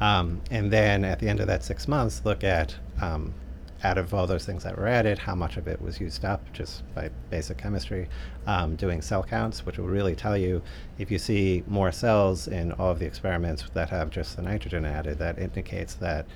Um, 0.00 0.42
and 0.50 0.70
then 0.70 1.04
at 1.04 1.18
the 1.18 1.28
end 1.28 1.40
of 1.40 1.46
that 1.46 1.64
six 1.64 1.88
months, 1.88 2.22
look 2.24 2.44
at 2.44 2.76
um, 3.00 3.34
out 3.82 3.98
of 3.98 4.12
all 4.14 4.26
those 4.26 4.44
things 4.44 4.64
that 4.64 4.76
were 4.76 4.86
added, 4.86 5.18
how 5.18 5.34
much 5.34 5.56
of 5.56 5.68
it 5.68 5.80
was 5.80 6.00
used 6.00 6.24
up 6.24 6.42
just 6.52 6.82
by 6.94 7.10
basic 7.30 7.58
chemistry, 7.58 8.08
um, 8.46 8.76
doing 8.76 9.02
cell 9.02 9.22
counts, 9.22 9.64
which 9.64 9.78
will 9.78 9.86
really 9.86 10.14
tell 10.14 10.36
you 10.36 10.62
if 10.98 11.10
you 11.10 11.18
see 11.18 11.62
more 11.66 11.92
cells 11.92 12.48
in 12.48 12.72
all 12.72 12.90
of 12.90 12.98
the 12.98 13.06
experiments 13.06 13.64
that 13.74 13.90
have 13.90 14.10
just 14.10 14.36
the 14.36 14.42
nitrogen 14.42 14.84
added, 14.84 15.18
that 15.18 15.38
indicates 15.38 15.94
that 15.94 16.26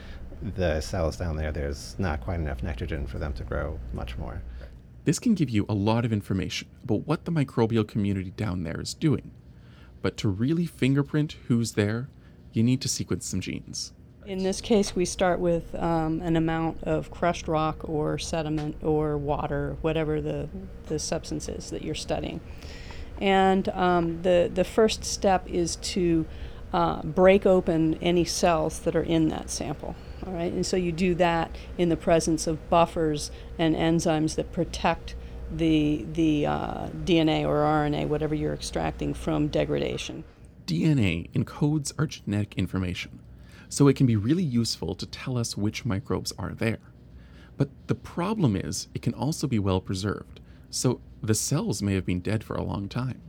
the 0.57 0.81
cells 0.81 1.17
down 1.17 1.37
there, 1.37 1.53
there's 1.53 1.97
not 1.99 2.21
quite 2.21 2.41
enough 2.41 2.63
nitrogen 2.63 3.07
for 3.07 3.19
them 3.19 3.33
to 3.35 3.45
grow 3.45 3.79
much 3.93 4.17
more. 4.17 4.43
This 5.05 5.19
can 5.19 5.35
give 5.35 5.49
you 5.49 5.65
a 5.69 5.75
lot 5.75 6.05
of 6.05 6.13
information 6.13 6.69
about 6.85 7.07
what 7.07 7.25
the 7.25 7.33
microbial 7.33 7.87
community 7.87 8.31
down 8.31 8.63
there 8.63 8.81
is 8.81 8.93
doing. 8.93 9.31
But 10.03 10.17
to 10.19 10.29
really 10.29 10.67
fingerprint 10.67 11.37
who's 11.49 11.73
there, 11.73 12.09
you 12.53 12.63
need 12.63 12.81
to 12.83 12.89
sequence 12.89 13.27
some 13.27 13.41
genes. 13.41 13.93
In 14.27 14.43
this 14.43 14.61
case, 14.61 14.95
we 14.95 15.07
start 15.07 15.41
with 15.41 15.75
um, 15.75 16.21
an 16.21 16.37
amount 16.37 16.85
of 16.85 17.11
crushed 17.11 17.49
rock 17.49 17.89
or 17.89 18.19
sediment 18.19 18.77
or 18.83 19.17
water, 19.17 19.77
whatever 19.81 20.21
the, 20.21 20.49
the 20.87 20.99
substance 20.99 21.49
is 21.49 21.71
that 21.71 21.83
you're 21.83 21.95
studying. 21.95 22.41
And 23.21 23.69
um, 23.71 24.23
the, 24.23 24.51
the 24.53 24.65
first 24.65 25.05
step 25.05 25.49
is 25.49 25.77
to 25.77 26.27
uh, 26.73 27.03
break 27.03 27.47
open 27.47 27.95
any 28.03 28.25
cells 28.25 28.81
that 28.81 28.95
are 28.95 29.03
in 29.03 29.29
that 29.29 29.51
sample. 29.51 29.97
All 30.27 30.33
right, 30.33 30.53
and 30.53 30.67
so 30.67 30.77
you 30.77 30.93
do 30.93 31.15
that 31.15 31.57
in 31.79 31.89
the 31.89 31.97
presence 31.97 32.47
of 32.47 32.69
buffers 32.69 33.31
and 33.59 33.75
enzymes 33.75 34.35
that 34.37 34.53
protect 34.53 35.15
the 35.51 36.07
the 36.13 36.47
uh, 36.47 36.87
DNA 37.05 37.45
or 37.45 37.59
RNA, 37.59 38.09
whatever 38.09 38.35
you're 38.35 38.55
extracting, 38.55 39.15
from 39.15 39.49
degradation. 39.49 40.25
DNA 40.67 41.31
encodes 41.33 41.93
our 41.99 42.07
genetic 42.07 42.55
information, 42.57 43.21
so 43.69 43.89
it 43.89 43.97
can 43.97 44.07
be 44.07 44.17
really 44.17 44.43
useful 44.43 44.95
to 44.95 45.07
tell 45.07 45.39
us 45.39 45.57
which 45.57 45.85
microbes 45.85 46.33
are 46.39 46.53
there. 46.53 46.79
But 47.57 47.71
the 47.89 47.95
problem 47.95 48.57
is, 48.57 48.89
it 48.95 49.03
can 49.03 49.15
also 49.15 49.47
be 49.47 49.59
well 49.59 49.81
preserved, 49.81 50.41
so 50.71 51.01
the 51.23 51.35
cells 51.35 51.83
may 51.83 51.95
have 51.95 52.07
been 52.07 52.21
dead 52.21 52.45
for 52.45 52.55
a 52.55 52.63
long 52.63 52.89
time. 52.89 53.21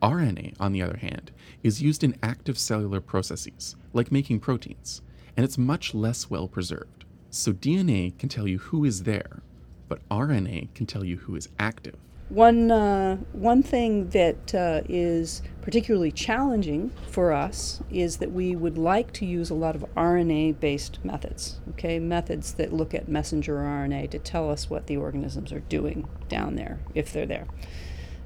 RNA, 0.00 0.54
on 0.60 0.72
the 0.72 0.82
other 0.82 0.98
hand, 0.98 1.32
is 1.62 1.82
used 1.82 2.04
in 2.04 2.18
active 2.22 2.58
cellular 2.58 3.00
processes, 3.00 3.74
like 3.92 4.12
making 4.12 4.40
proteins, 4.40 5.02
and 5.36 5.44
it's 5.44 5.58
much 5.58 5.94
less 5.94 6.30
well 6.30 6.48
preserved. 6.48 7.04
So 7.30 7.52
DNA 7.52 8.16
can 8.18 8.28
tell 8.28 8.46
you 8.46 8.58
who 8.58 8.84
is 8.84 9.02
there, 9.02 9.42
but 9.88 10.08
RNA 10.08 10.72
can 10.74 10.86
tell 10.86 11.04
you 11.04 11.16
who 11.18 11.34
is 11.34 11.48
active. 11.58 11.96
One, 12.30 12.70
uh, 12.70 13.16
one 13.32 13.62
thing 13.62 14.08
that 14.10 14.54
uh, 14.54 14.80
is 14.88 15.42
particularly 15.60 16.10
challenging 16.10 16.90
for 17.06 17.32
us 17.32 17.82
is 17.90 18.16
that 18.16 18.32
we 18.32 18.56
would 18.56 18.78
like 18.78 19.12
to 19.14 19.26
use 19.26 19.50
a 19.50 19.54
lot 19.54 19.76
of 19.76 19.84
RNA 19.94 20.58
based 20.58 21.04
methods, 21.04 21.60
okay? 21.70 21.98
Methods 21.98 22.54
that 22.54 22.72
look 22.72 22.94
at 22.94 23.08
messenger 23.08 23.56
RNA 23.56 24.10
to 24.10 24.18
tell 24.18 24.50
us 24.50 24.70
what 24.70 24.86
the 24.86 24.96
organisms 24.96 25.52
are 25.52 25.60
doing 25.60 26.08
down 26.28 26.56
there, 26.56 26.80
if 26.94 27.12
they're 27.12 27.26
there. 27.26 27.46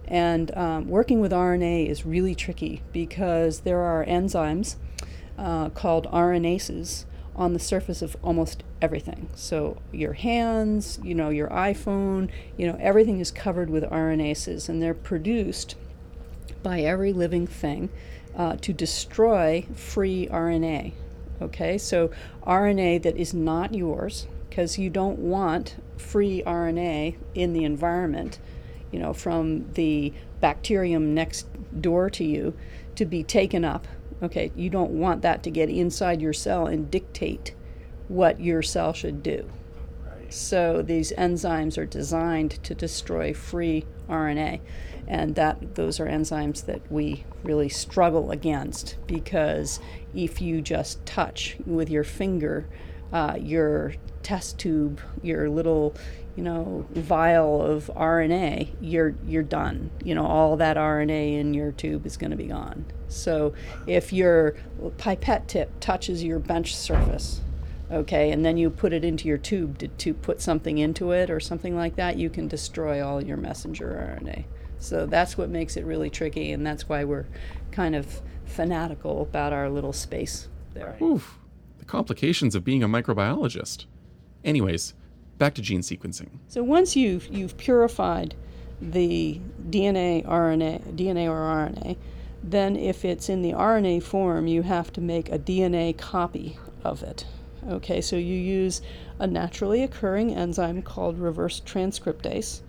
And 0.06 0.56
um, 0.56 0.88
working 0.88 1.20
with 1.20 1.32
RNA 1.32 1.88
is 1.88 2.06
really 2.06 2.34
tricky 2.34 2.82
because 2.92 3.60
there 3.60 3.80
are 3.80 4.06
enzymes 4.06 4.76
uh, 5.38 5.70
called 5.70 6.06
RNases 6.10 7.04
on 7.36 7.52
the 7.52 7.58
surface 7.58 8.02
of 8.02 8.16
almost 8.22 8.64
everything. 8.82 9.28
So 9.34 9.80
your 9.92 10.14
hands, 10.14 10.98
you 11.04 11.14
know, 11.14 11.30
your 11.30 11.48
iPhone, 11.48 12.30
you 12.56 12.66
know, 12.66 12.76
everything 12.80 13.20
is 13.20 13.30
covered 13.30 13.70
with 13.70 13.84
RNases, 13.84 14.68
and 14.68 14.82
they're 14.82 14.94
produced 14.94 15.76
by 16.62 16.80
every 16.80 17.12
living 17.12 17.46
thing 17.46 17.88
uh, 18.36 18.56
to 18.56 18.72
destroy 18.72 19.66
free 19.74 20.26
RNA. 20.26 20.92
Okay, 21.40 21.78
so 21.78 22.10
RNA 22.44 23.02
that 23.04 23.16
is 23.16 23.32
not 23.32 23.72
yours, 23.72 24.26
because 24.50 24.76
you 24.76 24.90
don't 24.90 25.20
want 25.20 25.76
free 25.96 26.42
RNA 26.44 27.14
in 27.36 27.52
the 27.52 27.62
environment, 27.62 28.40
you 28.90 28.98
know, 28.98 29.12
from 29.12 29.72
the 29.74 30.12
bacterium 30.40 31.14
next 31.14 31.46
door 31.80 32.10
to 32.10 32.24
you 32.24 32.54
to 32.96 33.04
be 33.04 33.22
taken 33.22 33.64
up 33.64 33.86
Okay, 34.22 34.50
you 34.56 34.70
don't 34.70 34.90
want 34.92 35.22
that 35.22 35.42
to 35.44 35.50
get 35.50 35.70
inside 35.70 36.20
your 36.20 36.32
cell 36.32 36.66
and 36.66 36.90
dictate 36.90 37.54
what 38.08 38.40
your 38.40 38.62
cell 38.62 38.92
should 38.92 39.22
do. 39.22 39.48
Right. 40.04 40.32
So 40.32 40.82
these 40.82 41.12
enzymes 41.12 41.78
are 41.78 41.86
designed 41.86 42.62
to 42.64 42.74
destroy 42.74 43.32
free 43.32 43.84
RNA, 44.08 44.60
and 45.06 45.34
that 45.36 45.76
those 45.76 46.00
are 46.00 46.06
enzymes 46.06 46.66
that 46.66 46.80
we 46.90 47.24
really 47.44 47.68
struggle 47.68 48.30
against 48.30 48.96
because 49.06 49.78
if 50.14 50.40
you 50.40 50.60
just 50.60 51.04
touch 51.06 51.56
with 51.64 51.88
your 51.88 52.04
finger 52.04 52.66
uh, 53.12 53.36
your 53.40 53.94
test 54.22 54.58
tube, 54.58 55.00
your 55.22 55.48
little 55.48 55.94
you 56.38 56.44
know 56.44 56.86
vial 56.92 57.60
of 57.60 57.90
RNA, 57.96 58.68
you're 58.80 59.16
you're 59.26 59.42
done. 59.42 59.90
You 60.04 60.14
know 60.14 60.24
all 60.24 60.56
that 60.58 60.76
RNA 60.76 61.36
in 61.40 61.52
your 61.52 61.72
tube 61.72 62.06
is 62.06 62.16
going 62.16 62.30
to 62.30 62.36
be 62.36 62.46
gone. 62.46 62.84
So 63.08 63.54
if 63.88 64.12
your 64.12 64.54
pipette 64.98 65.48
tip 65.48 65.80
touches 65.80 66.22
your 66.22 66.38
bench 66.38 66.76
surface, 66.76 67.40
okay, 67.90 68.30
and 68.30 68.44
then 68.44 68.56
you 68.56 68.70
put 68.70 68.92
it 68.92 69.04
into 69.04 69.26
your 69.26 69.36
tube 69.36 69.78
to, 69.78 69.88
to 69.88 70.14
put 70.14 70.40
something 70.40 70.78
into 70.78 71.10
it 71.10 71.28
or 71.28 71.40
something 71.40 71.74
like 71.74 71.96
that, 71.96 72.18
you 72.18 72.30
can 72.30 72.46
destroy 72.46 73.04
all 73.04 73.20
your 73.20 73.36
messenger 73.36 74.20
RNA. 74.22 74.44
So 74.78 75.06
that's 75.06 75.36
what 75.36 75.48
makes 75.48 75.76
it 75.76 75.84
really 75.84 76.08
tricky, 76.08 76.52
and 76.52 76.64
that's 76.64 76.88
why 76.88 77.02
we're 77.02 77.26
kind 77.72 77.96
of 77.96 78.22
fanatical 78.44 79.22
about 79.22 79.52
our 79.52 79.68
little 79.68 79.92
space 79.92 80.46
there. 80.72 80.96
Oof, 81.02 81.36
the 81.80 81.84
complications 81.84 82.54
of 82.54 82.62
being 82.62 82.84
a 82.84 82.88
microbiologist. 82.88 83.86
Anyways, 84.44 84.94
back 85.38 85.54
to 85.54 85.62
gene 85.62 85.80
sequencing. 85.80 86.28
So 86.48 86.62
once 86.62 86.96
you've 86.96 87.28
you've 87.28 87.56
purified 87.56 88.34
the 88.80 89.40
DNA, 89.70 90.24
RNA, 90.26 90.94
DNA 90.94 91.28
or 91.28 91.38
RNA, 91.38 91.96
then 92.42 92.76
if 92.76 93.04
it's 93.04 93.28
in 93.28 93.42
the 93.42 93.52
RNA 93.52 94.02
form, 94.02 94.46
you 94.46 94.62
have 94.62 94.92
to 94.92 95.00
make 95.00 95.30
a 95.30 95.38
DNA 95.38 95.96
copy 95.96 96.58
of 96.84 97.02
it. 97.02 97.24
Okay, 97.68 98.00
so 98.00 98.16
you 98.16 98.34
use 98.34 98.80
a 99.18 99.26
naturally 99.26 99.82
occurring 99.82 100.34
enzyme 100.34 100.80
called 100.82 101.18
reverse 101.18 101.60
transcriptase 101.60 102.60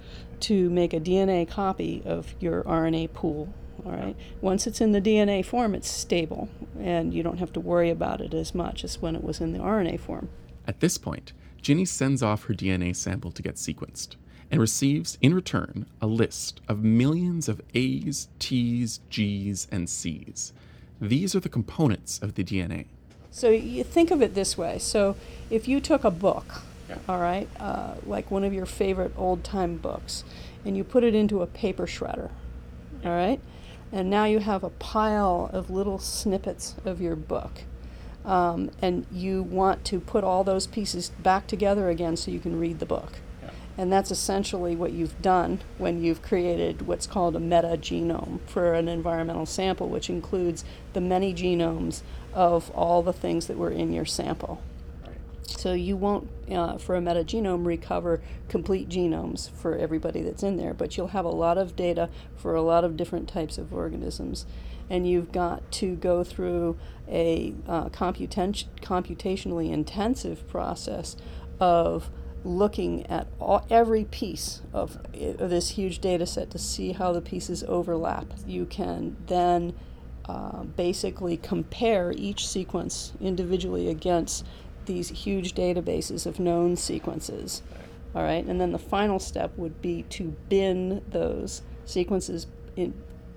to 0.41 0.69
make 0.69 0.93
a 0.93 0.99
DNA 0.99 1.47
copy 1.47 2.01
of 2.05 2.33
your 2.39 2.63
RNA 2.63 3.13
pool. 3.13 3.53
All 3.85 3.91
right. 3.93 4.15
Once 4.41 4.67
it's 4.67 4.81
in 4.81 4.91
the 4.91 5.01
DNA 5.01 5.45
form, 5.45 5.73
it's 5.73 5.89
stable, 5.89 6.49
and 6.79 7.13
you 7.13 7.23
don't 7.23 7.37
have 7.37 7.53
to 7.53 7.59
worry 7.59 7.89
about 7.89 8.19
it 8.19 8.33
as 8.33 8.53
much 8.53 8.83
as 8.83 9.01
when 9.01 9.15
it 9.15 9.23
was 9.23 9.39
in 9.39 9.53
the 9.53 9.59
RNA 9.59 10.01
form. 10.01 10.29
At 10.67 10.81
this 10.81 10.97
point, 10.97 11.31
Ginny 11.61 11.85
sends 11.85 12.23
off 12.23 12.45
her 12.45 12.53
DNA 12.53 12.95
sample 12.95 13.31
to 13.31 13.41
get 13.41 13.55
sequenced 13.55 14.15
and 14.51 14.59
receives 14.59 15.17
in 15.21 15.33
return 15.33 15.85
a 16.01 16.07
list 16.07 16.61
of 16.67 16.83
millions 16.83 17.47
of 17.47 17.61
A's, 17.73 18.29
T's, 18.39 18.99
G's, 19.09 19.67
and 19.71 19.89
C's. 19.89 20.53
These 20.99 21.35
are 21.35 21.39
the 21.39 21.49
components 21.49 22.19
of 22.21 22.35
the 22.35 22.43
DNA. 22.43 22.85
So 23.31 23.49
you 23.49 23.83
think 23.83 24.11
of 24.11 24.21
it 24.21 24.33
this 24.33 24.57
way. 24.57 24.79
So 24.79 25.15
if 25.49 25.67
you 25.67 25.79
took 25.79 26.03
a 26.03 26.11
book, 26.11 26.63
yeah. 26.89 26.97
all 27.07 27.19
right, 27.19 27.47
uh, 27.59 27.95
like 28.05 28.31
one 28.31 28.43
of 28.43 28.53
your 28.53 28.65
favorite 28.65 29.13
old 29.15 29.43
time 29.43 29.77
books, 29.77 30.23
and 30.65 30.75
you 30.75 30.83
put 30.83 31.03
it 31.03 31.13
into 31.13 31.41
a 31.41 31.47
paper 31.47 31.85
shredder, 31.85 32.31
all 33.05 33.11
right, 33.11 33.39
and 33.91 34.09
now 34.09 34.25
you 34.25 34.39
have 34.39 34.63
a 34.63 34.69
pile 34.71 35.49
of 35.53 35.69
little 35.69 35.99
snippets 35.99 36.75
of 36.85 36.99
your 36.99 37.15
book 37.15 37.63
Um, 38.29 38.69
and 38.79 39.07
you 39.11 39.41
want 39.41 39.83
to 39.85 39.99
put 39.99 40.23
all 40.23 40.43
those 40.43 40.67
pieces 40.67 41.09
back 41.09 41.47
together 41.47 41.89
again 41.89 42.15
so 42.15 42.29
you 42.29 42.39
can 42.39 42.59
read 42.59 42.77
the 42.77 42.85
book. 42.85 43.13
And 43.75 43.91
that's 43.93 44.11
essentially 44.11 44.75
what 44.75 44.91
you've 44.91 45.21
done 45.21 45.61
when 45.77 46.03
you've 46.03 46.21
created 46.21 46.85
what's 46.85 47.07
called 47.07 47.37
a 47.37 47.39
metagenome 47.39 48.41
for 48.45 48.73
an 48.73 48.89
environmental 48.89 49.45
sample, 49.45 49.87
which 49.87 50.09
includes 50.09 50.65
the 50.91 50.99
many 50.99 51.33
genomes 51.33 52.01
of 52.33 52.69
all 52.71 53.01
the 53.01 53.13
things 53.13 53.47
that 53.47 53.57
were 53.57 53.71
in 53.71 53.93
your 53.93 54.03
sample. 54.05 54.61
So 55.57 55.73
you 55.73 55.97
won't, 55.97 56.29
uh, 56.51 56.77
for 56.77 56.95
a 56.95 57.01
metagenome, 57.01 57.65
recover 57.65 58.21
complete 58.47 58.89
genomes 58.89 59.49
for 59.51 59.75
everybody 59.75 60.21
that's 60.21 60.43
in 60.43 60.57
there, 60.57 60.73
but 60.73 60.97
you'll 60.97 61.07
have 61.07 61.25
a 61.25 61.29
lot 61.29 61.57
of 61.57 61.75
data 61.75 62.09
for 62.35 62.55
a 62.55 62.61
lot 62.61 62.83
of 62.83 62.95
different 62.95 63.27
types 63.27 63.57
of 63.57 63.73
organisms. 63.73 64.45
And 64.89 65.07
you've 65.07 65.31
got 65.31 65.71
to 65.73 65.95
go 65.95 66.23
through 66.23 66.77
a 67.07 67.53
uh, 67.67 67.89
computation, 67.89 68.69
computationally 68.81 69.71
intensive 69.71 70.47
process 70.47 71.15
of 71.59 72.09
looking 72.43 73.05
at 73.07 73.27
all, 73.39 73.65
every 73.69 74.05
piece 74.05 74.61
of, 74.73 74.97
of 75.13 75.49
this 75.49 75.69
huge 75.69 75.99
data 75.99 76.25
set 76.25 76.49
to 76.51 76.57
see 76.57 76.93
how 76.93 77.11
the 77.11 77.21
pieces 77.21 77.63
overlap. 77.67 78.27
You 78.47 78.65
can 78.65 79.17
then 79.27 79.73
uh, 80.25 80.63
basically 80.63 81.37
compare 81.37 82.13
each 82.15 82.47
sequence 82.47 83.13
individually 83.19 83.89
against 83.89 84.45
these 84.89 85.07
huge 85.09 85.53
databases 85.53 86.25
of 86.25 86.39
known 86.39 86.75
sequences. 86.75 87.61
All 88.15 88.23
right, 88.23 88.43
and 88.43 88.59
then 88.59 88.71
the 88.71 88.79
final 88.79 89.19
step 89.19 89.55
would 89.55 89.81
be 89.81 90.01
to 90.09 90.35
bin 90.49 91.03
those 91.11 91.61
sequences 91.85 92.47
in, 92.75 92.93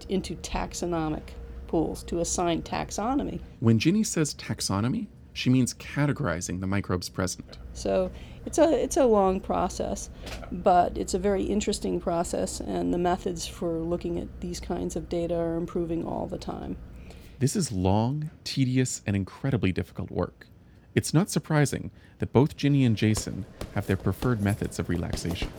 into 0.09 0.35
taxonomic 0.37 1.35
pools 1.67 2.03
to 2.05 2.21
assign 2.21 2.63
taxonomy. 2.63 3.41
When 3.61 3.79
Ginny 3.79 4.03
says 4.03 4.35
taxonomy, 4.35 5.09
she 5.35 5.51
means 5.51 5.75
categorizing 5.75 6.61
the 6.61 6.67
microbes 6.67 7.11
present. 7.11 7.59
So 7.75 8.11
it's 8.47 8.57
a 8.59 8.83
it's 8.83 8.97
a 8.97 9.05
long 9.05 9.39
process, 9.41 10.09
but 10.51 10.97
it's 10.97 11.13
a 11.13 11.19
very 11.19 11.45
interesting 11.45 12.01
process, 12.01 12.61
and 12.61 12.95
the 12.95 12.99
methods 12.99 13.47
for 13.47 13.79
looking 13.79 14.19
at 14.19 14.41
these 14.41 14.59
kinds 14.59 14.97
of 14.97 15.11
data 15.11 15.37
are 15.37 15.57
improving 15.57 16.07
all 16.07 16.27
the 16.27 16.39
time. 16.39 16.77
This 17.39 17.57
is 17.57 17.71
long, 17.73 18.31
tedious, 18.43 19.03
and 19.07 19.15
incredibly 19.17 19.73
difficult 19.73 20.11
work. 20.11 20.47
It's 20.95 21.15
not 21.15 21.31
surprising 21.31 21.91
that 22.19 22.33
both 22.33 22.57
Ginny 22.57 22.85
and 22.85 22.97
Jason 22.97 23.47
have 23.75 23.87
their 23.87 23.97
preferred 23.97 24.43
methods 24.43 24.79
of 24.79 24.89
relaxation. 24.89 25.51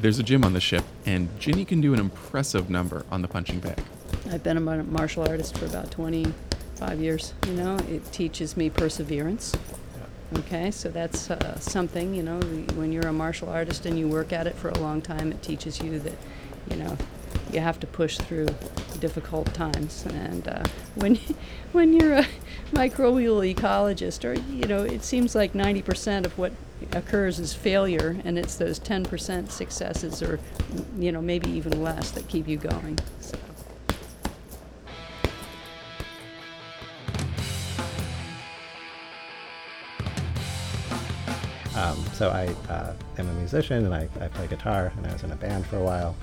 There's 0.00 0.18
a 0.18 0.22
gym 0.22 0.44
on 0.44 0.52
the 0.52 0.60
ship, 0.60 0.84
and 1.06 1.28
Ginny 1.40 1.64
can 1.64 1.80
do 1.80 1.94
an 1.94 1.98
impressive 1.98 2.70
number 2.70 3.04
on 3.10 3.22
the 3.22 3.28
punching 3.28 3.60
bag. 3.60 3.82
I've 4.30 4.42
been 4.42 4.56
a 4.56 4.60
martial 4.60 5.26
artist 5.26 5.56
for 5.56 5.64
about 5.64 5.90
25 5.90 7.00
years. 7.00 7.32
You 7.46 7.54
know, 7.54 7.76
it 7.88 8.04
teaches 8.12 8.56
me 8.56 8.70
perseverance. 8.70 9.56
Okay, 10.36 10.70
so 10.70 10.90
that's 10.90 11.30
uh, 11.30 11.58
something, 11.58 12.14
you 12.14 12.22
know, 12.22 12.38
when 12.76 12.92
you're 12.92 13.06
a 13.08 13.12
martial 13.12 13.48
artist 13.48 13.86
and 13.86 13.98
you 13.98 14.06
work 14.06 14.32
at 14.32 14.46
it 14.46 14.54
for 14.54 14.68
a 14.68 14.78
long 14.78 15.00
time, 15.00 15.32
it 15.32 15.42
teaches 15.42 15.80
you 15.80 15.98
that, 16.00 16.12
you 16.70 16.76
know, 16.76 16.98
you 17.52 17.60
have 17.60 17.80
to 17.80 17.86
push 17.86 18.18
through 18.18 18.48
difficult 19.00 19.52
times. 19.54 20.04
And 20.06 20.48
uh, 20.48 20.64
when 20.94 21.18
when 21.72 21.92
you're 21.92 22.18
a 22.18 22.26
microbial 22.72 23.54
ecologist, 23.54 24.24
or 24.24 24.34
you 24.52 24.66
know, 24.66 24.82
it 24.82 25.02
seems 25.02 25.34
like 25.34 25.52
90% 25.52 26.24
of 26.24 26.36
what 26.38 26.52
occurs 26.92 27.38
is 27.38 27.54
failure, 27.54 28.16
and 28.24 28.38
it's 28.38 28.56
those 28.56 28.78
10% 28.80 29.50
successes, 29.50 30.22
or 30.22 30.40
you 30.98 31.12
know, 31.12 31.20
maybe 31.20 31.50
even 31.50 31.82
less, 31.82 32.10
that 32.12 32.28
keep 32.28 32.48
you 32.48 32.56
going. 32.56 32.98
So. 33.20 33.38
Um, 41.78 42.04
so 42.12 42.30
I 42.30 42.48
uh, 42.72 42.92
am 43.18 43.28
a 43.28 43.32
musician 43.34 43.84
and 43.84 43.94
I, 43.94 44.08
I 44.20 44.26
play 44.26 44.48
guitar 44.48 44.92
and 44.96 45.06
I 45.06 45.12
was 45.12 45.22
in 45.22 45.30
a 45.30 45.36
band 45.36 45.64
for 45.64 45.76
a 45.76 45.82
while. 45.82 46.16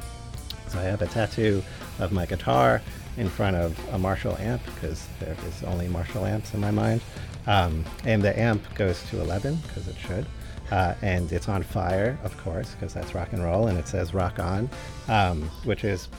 I 0.78 0.84
have 0.84 1.02
a 1.02 1.08
tattoo 1.08 1.64
of 2.00 2.12
my 2.12 2.26
guitar 2.26 2.82
in 3.18 3.30
front 3.30 3.56
of 3.56 3.78
a 3.94 3.98
Marshall 3.98 4.38
amp 4.38 4.62
because 4.66 5.08
there 5.20 5.36
is 5.48 5.64
only 5.64 5.88
Marshall 5.88 6.26
amps 6.26 6.54
in 6.54 6.60
my 6.60 6.72
mind. 6.72 7.02
Um, 7.48 7.86
and 8.04 8.22
the 8.22 8.38
amp 8.38 8.62
goes 8.76 9.02
to 9.10 9.22
11 9.22 9.58
because 9.68 9.88
it 9.88 9.96
should. 9.98 10.26
Uh, 10.72 10.96
and 11.02 11.32
it's 11.32 11.48
on 11.48 11.62
fire, 11.62 12.18
of 12.24 12.36
course, 12.38 12.72
because 12.72 12.94
that's 12.94 13.14
rock 13.14 13.34
and 13.34 13.44
roll, 13.44 13.68
and 13.68 13.78
it 13.78 13.88
says 13.88 14.14
rock 14.16 14.40
on, 14.40 14.68
um, 15.08 15.44
which 15.64 15.84
is 15.84 16.10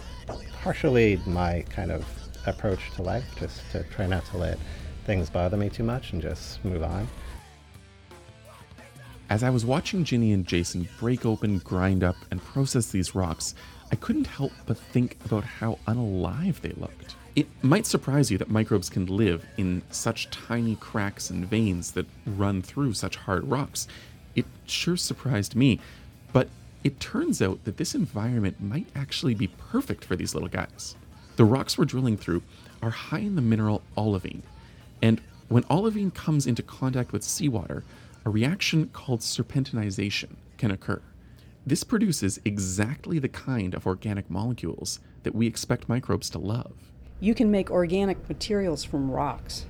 partially 0.63 1.21
my 1.27 1.65
kind 1.69 1.91
of 1.91 2.05
approach 2.47 2.93
to 2.93 3.03
life, 3.03 3.25
just 3.39 3.69
to 3.73 3.83
try 3.85 4.07
not 4.07 4.25
to 4.27 4.37
let 4.37 4.59
things 5.05 5.31
bother 5.31 5.57
me 5.57 5.69
too 5.69 5.83
much 5.83 6.13
and 6.13 6.23
just 6.23 6.65
move 6.65 6.83
on. 6.85 7.09
As 9.29 9.43
I 9.43 9.51
was 9.51 9.67
watching 9.67 10.05
Ginny 10.05 10.33
and 10.33 10.47
Jason 10.47 10.89
break 11.01 11.27
open, 11.27 11.59
grind 11.59 12.05
up, 12.05 12.15
and 12.31 12.41
process 12.41 12.87
these 12.87 13.17
rocks, 13.17 13.57
I 13.91 13.97
couldn't 13.97 14.29
help 14.29 14.53
but 14.67 14.79
think 14.79 15.17
about 15.25 15.43
how 15.43 15.81
unalive 15.89 16.61
they 16.61 16.71
looked. 16.77 17.17
It 17.35 17.49
might 17.61 17.87
surprise 17.87 18.31
you 18.31 18.39
that 18.39 18.51
microbes 18.51 18.89
can 18.89 19.07
live 19.07 19.45
in 19.57 19.83
such 19.91 20.31
tiny 20.31 20.77
cracks 20.77 21.29
and 21.29 21.45
veins 21.45 21.91
that 21.93 22.07
run 22.25 22.63
through 22.63 22.95
such 22.95 23.17
hard 23.17 23.51
rocks. 23.51 23.89
It 24.37 24.47
sure 24.67 24.97
surprised 24.97 25.57
me, 25.57 25.81
but 26.33 26.49
it 26.85 27.01
turns 27.01 27.43
out 27.43 27.65
that 27.65 27.79
this 27.79 27.97
environment 27.97 28.61
might 28.61 28.87
actually 28.95 29.35
be 29.35 29.49
perfect 29.49 30.05
for 30.05 30.15
these 30.15 30.35
little 30.35 30.49
guys. 30.49 30.95
The 31.35 31.45
rocks 31.45 31.77
we're 31.77 31.85
drilling 31.85 32.17
through 32.17 32.43
are 32.81 32.91
high 32.91 33.19
in 33.19 33.35
the 33.35 33.43
mineral 33.43 33.83
olivine, 33.97 34.45
and 35.03 35.21
when 35.49 35.65
olivine 35.69 36.13
comes 36.13 36.47
into 36.47 36.63
contact 36.63 37.13
with 37.13 37.25
seawater, 37.25 37.83
a 38.27 38.31
reaction 38.31 38.89
called 38.89 39.21
serpentinization 39.21 40.35
can 40.59 40.73
occur. 40.73 41.01
This 41.65 41.85
produces 41.85 42.41
exactly 42.45 43.21
the 43.21 43.29
kind 43.29 43.73
of 43.73 43.87
organic 43.87 44.29
molecules 44.29 44.99
that 45.23 45.35
we 45.35 45.47
expect 45.47 45.89
microbes 45.89 46.29
to 46.31 46.39
love. 46.41 46.73
You 47.21 47.35
can 47.35 47.53
make 47.53 47.71
organic 47.71 48.29
materials 48.29 48.83
from 48.83 49.13
rocks. 49.13 49.65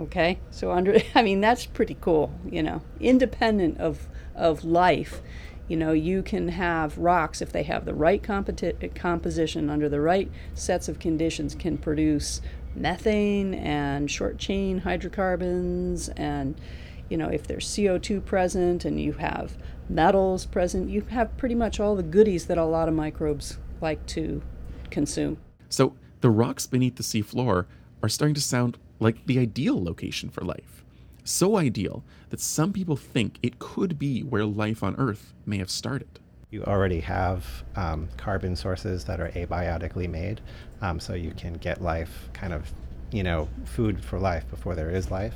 Okay? 0.00 0.38
So 0.50 0.72
under 0.72 1.00
I 1.14 1.22
mean 1.22 1.42
that's 1.42 1.66
pretty 1.66 1.98
cool, 2.00 2.32
you 2.50 2.62
know. 2.62 2.80
Independent 2.98 3.78
of 3.78 4.08
of 4.34 4.64
life, 4.64 5.20
you 5.68 5.76
know, 5.76 5.92
you 5.92 6.22
can 6.22 6.48
have 6.48 6.96
rocks 6.96 7.42
if 7.42 7.52
they 7.52 7.62
have 7.64 7.84
the 7.84 7.94
right 7.94 8.22
competi- 8.22 8.94
composition 8.94 9.68
under 9.68 9.90
the 9.90 10.00
right 10.00 10.30
sets 10.54 10.88
of 10.88 10.98
conditions 10.98 11.54
can 11.54 11.76
produce 11.76 12.40
methane 12.74 13.52
and 13.52 14.10
short 14.10 14.38
chain 14.38 14.78
hydrocarbons 14.78 16.08
and 16.10 16.58
you 17.08 17.16
know, 17.16 17.28
if 17.28 17.46
there's 17.46 17.66
CO2 17.66 18.24
present 18.24 18.84
and 18.84 19.00
you 19.00 19.12
have 19.14 19.56
metals 19.88 20.46
present, 20.46 20.88
you 20.88 21.02
have 21.10 21.36
pretty 21.36 21.54
much 21.54 21.78
all 21.78 21.94
the 21.94 22.02
goodies 22.02 22.46
that 22.46 22.58
a 22.58 22.64
lot 22.64 22.88
of 22.88 22.94
microbes 22.94 23.58
like 23.80 24.04
to 24.06 24.42
consume. 24.90 25.38
So 25.68 25.94
the 26.20 26.30
rocks 26.30 26.66
beneath 26.66 26.96
the 26.96 27.02
seafloor 27.02 27.66
are 28.02 28.08
starting 28.08 28.34
to 28.34 28.40
sound 28.40 28.78
like 29.00 29.26
the 29.26 29.38
ideal 29.38 29.82
location 29.82 30.30
for 30.30 30.42
life. 30.42 30.84
So 31.24 31.56
ideal 31.56 32.02
that 32.30 32.40
some 32.40 32.72
people 32.72 32.96
think 32.96 33.38
it 33.42 33.58
could 33.58 33.98
be 33.98 34.22
where 34.22 34.44
life 34.44 34.82
on 34.82 34.96
Earth 34.96 35.32
may 35.46 35.58
have 35.58 35.70
started. 35.70 36.18
You 36.50 36.64
already 36.64 37.00
have 37.00 37.46
um, 37.76 38.08
carbon 38.16 38.56
sources 38.56 39.04
that 39.04 39.20
are 39.20 39.30
abiotically 39.30 40.08
made, 40.08 40.40
um, 40.82 41.00
so 41.00 41.14
you 41.14 41.30
can 41.30 41.54
get 41.54 41.80
life 41.80 42.28
kind 42.32 42.52
of, 42.52 42.70
you 43.10 43.22
know, 43.22 43.48
food 43.64 44.04
for 44.04 44.18
life 44.18 44.48
before 44.50 44.74
there 44.74 44.90
is 44.90 45.10
life 45.10 45.34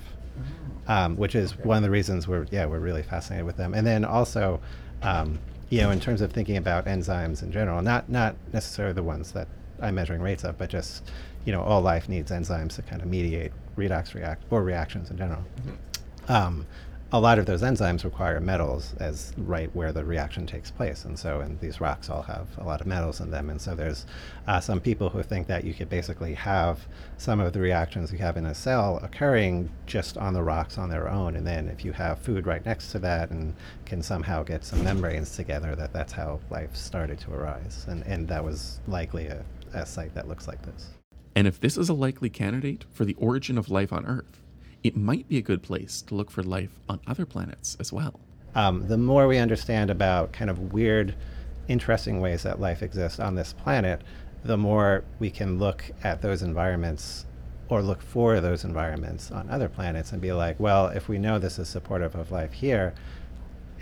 um, 0.87 1.17
which 1.17 1.35
is 1.35 1.57
one 1.59 1.79
of 1.79 1.83
the 1.83 1.91
reasons 1.91 2.29
we're 2.29 2.47
yeah 2.51 2.67
we're 2.67 2.81
really 2.81 3.03
fascinated 3.03 3.47
with 3.47 3.57
them. 3.57 3.75
And 3.75 3.87
then 3.87 4.05
also, 4.05 4.61
um, 5.03 5.39
you 5.71 5.81
know, 5.81 5.91
in 5.91 6.01
terms 6.01 6.21
of 6.21 6.33
thinking 6.33 6.57
about 6.57 6.87
enzymes 6.87 7.43
in 7.43 7.53
general, 7.53 7.83
not 7.83 8.09
not 8.09 8.37
necessarily 8.53 8.95
the 8.95 9.03
ones 9.03 9.33
that 9.33 9.49
I'm 9.81 9.95
measuring 9.95 10.23
rates 10.23 10.45
of, 10.45 10.59
but 10.59 10.71
just 10.71 11.11
you 11.45 11.53
know, 11.53 11.63
all 11.63 11.81
life 11.81 12.09
needs 12.09 12.31
enzymes 12.31 12.75
to 12.77 12.83
kind 12.83 13.03
of 13.03 13.09
mediate 13.09 13.53
redox 13.77 14.15
react 14.15 14.43
or 14.51 14.63
reactions 14.63 15.11
in 15.11 15.17
general. 15.17 15.45
Mm-hmm. 15.61 16.33
Um, 16.33 16.67
a 17.13 17.21
lot 17.21 17.39
of 17.39 17.47
those 17.47 17.63
enzymes 17.63 18.03
require 18.03 18.41
metals 18.41 18.95
as 18.99 19.33
right 19.37 19.75
where 19.77 19.93
the 19.93 20.05
reaction 20.05 20.45
takes 20.45 20.73
place. 20.73 21.05
And 21.05 21.17
so, 21.17 21.41
and 21.41 21.59
these 21.61 21.81
rocks 21.81 22.11
all 22.11 22.23
have 22.23 22.49
a 22.59 22.65
lot 22.65 22.81
of 22.81 22.87
metals 22.87 23.21
in 23.21 23.31
them. 23.31 23.49
And 23.49 23.61
so, 23.61 23.77
there's 23.77 24.07
uh, 24.49 24.59
some 24.59 24.81
people 24.81 25.09
who 25.09 25.23
think 25.23 25.47
that 25.47 25.63
you 25.63 25.73
could 25.73 25.89
basically 25.89 26.35
have 26.35 26.81
some 27.17 27.39
of 27.39 27.53
the 27.53 27.61
reactions 27.61 28.13
you 28.13 28.19
have 28.19 28.37
in 28.37 28.47
a 28.47 28.55
cell 28.55 28.99
occurring 29.03 29.71
just 29.87 30.19
on 30.19 30.35
the 30.35 30.43
rocks 30.43 30.79
on 30.79 30.89
their 30.91 31.09
own. 31.09 31.37
And 31.37 31.47
then, 31.47 31.69
if 31.69 31.85
you 31.85 31.93
have 31.93 32.19
food 32.19 32.45
right 32.47 32.65
next 32.67 32.91
to 32.93 32.99
that 33.01 33.31
and 33.31 33.55
can 33.85 34.03
somehow 34.03 34.43
get 34.43 34.65
some 34.65 34.83
membranes 34.83 35.37
together, 35.37 35.77
that 35.77 35.93
that's 35.93 36.13
how 36.13 36.41
life 36.51 36.75
started 36.75 37.21
to 37.21 37.33
arise. 37.33 37.87
And, 37.89 38.03
and 38.05 38.27
that 38.29 38.43
was 38.43 38.81
likely 38.89 39.27
a, 39.27 39.45
a 39.75 39.87
site 39.87 40.15
that 40.15 40.27
looks 40.27 40.49
like 40.49 40.63
this. 40.63 40.89
And 41.37 41.47
if 41.47 41.61
this 41.61 41.77
is 41.77 41.89
a 41.89 41.95
likely 41.95 42.31
candidate 42.31 42.85
for 42.91 43.05
the 43.05 43.15
origin 43.15 43.59
of 43.59 43.69
life 43.69 43.93
on 43.93 44.07
Earth, 44.07 44.41
it 44.87 44.97
might 44.97 45.29
be 45.29 45.39
a 45.39 45.43
good 45.43 45.63
place 45.63 46.03
to 46.03 46.15
look 46.15 46.31
for 46.31 46.43
life 46.43 46.79
on 46.89 47.01
other 47.07 47.27
planets 47.27 47.77
as 47.81 47.93
well. 47.93 48.21
Um, 48.55 48.89
the 48.89 48.97
more 48.97 49.27
we 49.27 49.39
understand 49.39 49.91
about 49.91 50.33
kind 50.33 50.51
of 50.51 50.73
weird, 50.73 51.15
interesting 51.69 52.21
ways 52.21 52.43
that 52.45 52.61
life 52.61 52.83
exists 52.83 53.19
on 53.19 53.35
this 53.35 53.53
planet, 53.53 54.03
the 54.45 54.57
more 54.57 55.05
we 55.19 55.31
can 55.31 55.59
look 55.59 55.85
at 56.05 56.23
those 56.23 56.43
environments 56.43 57.27
or 57.69 57.83
look 57.83 58.01
for 58.01 58.41
those 58.41 58.65
environments 58.65 59.31
on 59.33 59.51
other 59.51 59.69
planets 59.69 60.13
and 60.13 60.23
be 60.23 60.33
like, 60.33 60.59
well, 60.61 60.87
if 60.87 61.09
we 61.09 61.19
know 61.19 61.39
this 61.39 61.59
is 61.59 61.69
supportive 61.69 62.15
of 62.15 62.31
life 62.31 62.53
here, 62.53 62.95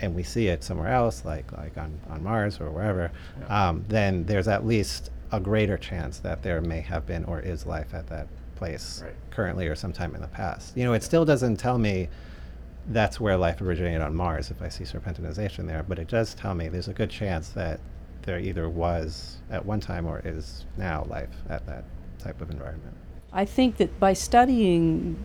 and 0.01 0.13
we 0.13 0.23
see 0.23 0.47
it 0.47 0.63
somewhere 0.63 0.91
else, 0.91 1.23
like 1.23 1.51
like 1.53 1.77
on, 1.77 1.97
on 2.09 2.21
Mars 2.21 2.59
or 2.59 2.69
wherever, 2.69 3.11
yeah. 3.39 3.69
um, 3.69 3.85
then 3.87 4.25
there's 4.25 4.47
at 4.47 4.65
least 4.65 5.09
a 5.31 5.39
greater 5.39 5.77
chance 5.77 6.19
that 6.19 6.43
there 6.43 6.59
may 6.61 6.81
have 6.81 7.05
been 7.05 7.23
or 7.25 7.39
is 7.39 7.65
life 7.65 7.93
at 7.93 8.07
that 8.07 8.27
place 8.55 9.01
right. 9.03 9.13
currently 9.29 9.67
or 9.67 9.75
sometime 9.75 10.15
in 10.15 10.21
the 10.21 10.27
past. 10.27 10.75
You 10.75 10.83
know, 10.83 10.93
it 10.93 11.03
still 11.03 11.25
doesn't 11.25 11.57
tell 11.57 11.77
me 11.77 12.09
that's 12.87 13.19
where 13.19 13.35
life 13.37 13.61
originated 13.61 14.01
on 14.01 14.15
Mars 14.15 14.51
if 14.51 14.61
I 14.61 14.69
see 14.69 14.83
serpentinization 14.83 15.67
there, 15.67 15.83
but 15.83 15.99
it 15.99 16.07
does 16.07 16.33
tell 16.35 16.53
me 16.53 16.67
there's 16.67 16.87
a 16.87 16.93
good 16.93 17.09
chance 17.09 17.49
that 17.49 17.79
there 18.23 18.39
either 18.39 18.69
was 18.69 19.37
at 19.49 19.65
one 19.65 19.79
time 19.79 20.05
or 20.05 20.21
is 20.23 20.65
now 20.77 21.05
life 21.09 21.29
at 21.49 21.65
that 21.67 21.83
type 22.19 22.41
of 22.41 22.49
environment. 22.49 22.95
I 23.31 23.45
think 23.45 23.77
that 23.77 23.99
by 23.99 24.13
studying 24.13 25.23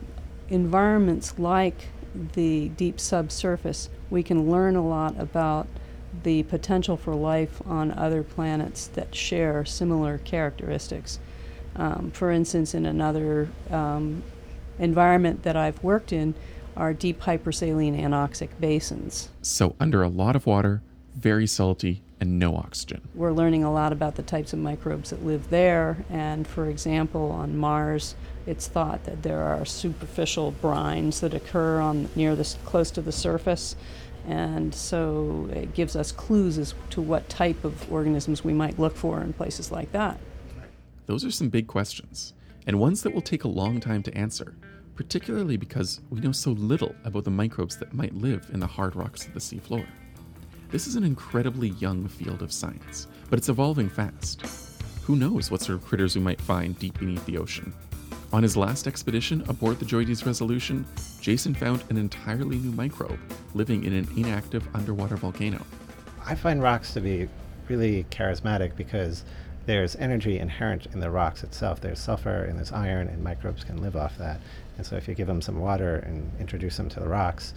environments 0.48 1.38
like 1.38 1.88
the 2.34 2.68
deep 2.70 2.98
subsurface, 2.98 3.88
we 4.10 4.22
can 4.22 4.50
learn 4.50 4.76
a 4.76 4.86
lot 4.86 5.18
about 5.18 5.66
the 6.24 6.42
potential 6.44 6.96
for 6.96 7.14
life 7.14 7.62
on 7.66 7.92
other 7.92 8.22
planets 8.22 8.88
that 8.88 9.14
share 9.14 9.64
similar 9.64 10.18
characteristics. 10.18 11.20
Um, 11.76 12.10
for 12.12 12.30
instance, 12.30 12.74
in 12.74 12.86
another 12.86 13.48
um, 13.70 14.22
environment 14.78 15.42
that 15.44 15.56
I've 15.56 15.82
worked 15.82 16.12
in, 16.12 16.34
are 16.76 16.92
deep 16.92 17.20
hypersaline 17.20 18.00
anoxic 18.00 18.48
basins. 18.58 19.28
So, 19.42 19.74
under 19.80 20.02
a 20.02 20.08
lot 20.08 20.36
of 20.36 20.46
water, 20.46 20.82
very 21.14 21.46
salty, 21.46 22.02
and 22.20 22.38
no 22.38 22.54
oxygen. 22.54 23.00
We're 23.14 23.32
learning 23.32 23.64
a 23.64 23.72
lot 23.72 23.92
about 23.92 24.14
the 24.14 24.22
types 24.22 24.52
of 24.52 24.58
microbes 24.58 25.10
that 25.10 25.24
live 25.24 25.48
there. 25.50 26.04
And 26.10 26.46
for 26.46 26.66
example, 26.66 27.30
on 27.32 27.56
Mars, 27.56 28.14
it's 28.46 28.68
thought 28.68 29.04
that 29.04 29.22
there 29.22 29.42
are 29.42 29.64
superficial 29.64 30.52
brines 30.62 31.20
that 31.20 31.32
occur 31.32 31.80
on 31.80 32.10
near 32.14 32.36
the 32.36 32.56
close 32.64 32.90
to 32.92 33.00
the 33.00 33.12
surface. 33.12 33.74
And 34.26 34.74
so 34.74 35.48
it 35.50 35.74
gives 35.74 35.96
us 35.96 36.12
clues 36.12 36.58
as 36.58 36.74
to 36.90 37.00
what 37.00 37.28
type 37.30 37.64
of 37.64 37.90
organisms 37.90 38.44
we 38.44 38.52
might 38.52 38.78
look 38.78 38.96
for 38.96 39.22
in 39.22 39.32
places 39.32 39.72
like 39.72 39.92
that. 39.92 40.20
Those 41.10 41.24
are 41.24 41.30
some 41.32 41.48
big 41.48 41.66
questions, 41.66 42.34
and 42.68 42.78
ones 42.78 43.02
that 43.02 43.12
will 43.12 43.20
take 43.20 43.42
a 43.42 43.48
long 43.48 43.80
time 43.80 44.00
to 44.04 44.16
answer, 44.16 44.54
particularly 44.94 45.56
because 45.56 46.00
we 46.08 46.20
know 46.20 46.30
so 46.30 46.52
little 46.52 46.94
about 47.02 47.24
the 47.24 47.32
microbes 47.32 47.76
that 47.78 47.92
might 47.92 48.14
live 48.14 48.48
in 48.52 48.60
the 48.60 48.66
hard 48.68 48.94
rocks 48.94 49.26
of 49.26 49.34
the 49.34 49.40
seafloor. 49.40 49.84
This 50.68 50.86
is 50.86 50.94
an 50.94 51.02
incredibly 51.02 51.70
young 51.70 52.06
field 52.06 52.42
of 52.42 52.52
science, 52.52 53.08
but 53.28 53.40
it's 53.40 53.48
evolving 53.48 53.88
fast. 53.88 54.46
Who 55.02 55.16
knows 55.16 55.50
what 55.50 55.62
sort 55.62 55.78
of 55.78 55.84
critters 55.84 56.14
we 56.14 56.22
might 56.22 56.40
find 56.40 56.78
deep 56.78 57.00
beneath 57.00 57.26
the 57.26 57.38
ocean? 57.38 57.74
On 58.32 58.44
his 58.44 58.56
last 58.56 58.86
expedition 58.86 59.42
aboard 59.48 59.80
the 59.80 59.86
JOIDES 59.86 60.24
Resolution, 60.24 60.86
Jason 61.20 61.54
found 61.54 61.82
an 61.90 61.96
entirely 61.96 62.58
new 62.58 62.70
microbe 62.70 63.18
living 63.52 63.82
in 63.82 63.94
an 63.94 64.06
inactive 64.16 64.64
underwater 64.76 65.16
volcano. 65.16 65.60
I 66.24 66.36
find 66.36 66.62
rocks 66.62 66.94
to 66.94 67.00
be 67.00 67.28
really 67.68 68.04
charismatic 68.10 68.76
because 68.76 69.24
there's 69.70 69.94
energy 69.94 70.36
inherent 70.36 70.86
in 70.86 70.98
the 70.98 71.10
rocks 71.10 71.44
itself. 71.44 71.80
There's 71.80 72.00
sulfur 72.00 72.42
and 72.42 72.58
there's 72.58 72.72
iron, 72.72 73.06
and 73.06 73.22
microbes 73.22 73.62
can 73.62 73.80
live 73.80 73.94
off 73.94 74.18
that. 74.18 74.40
And 74.76 74.84
so, 74.84 74.96
if 74.96 75.06
you 75.06 75.14
give 75.14 75.28
them 75.28 75.40
some 75.40 75.60
water 75.60 75.98
and 75.98 76.28
introduce 76.40 76.76
them 76.76 76.88
to 76.88 76.98
the 76.98 77.08
rocks, 77.08 77.54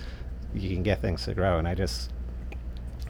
you 0.54 0.70
can 0.70 0.84
get 0.84 1.02
things 1.02 1.26
to 1.26 1.34
grow. 1.34 1.58
And 1.58 1.68
I 1.68 1.74
just 1.74 2.12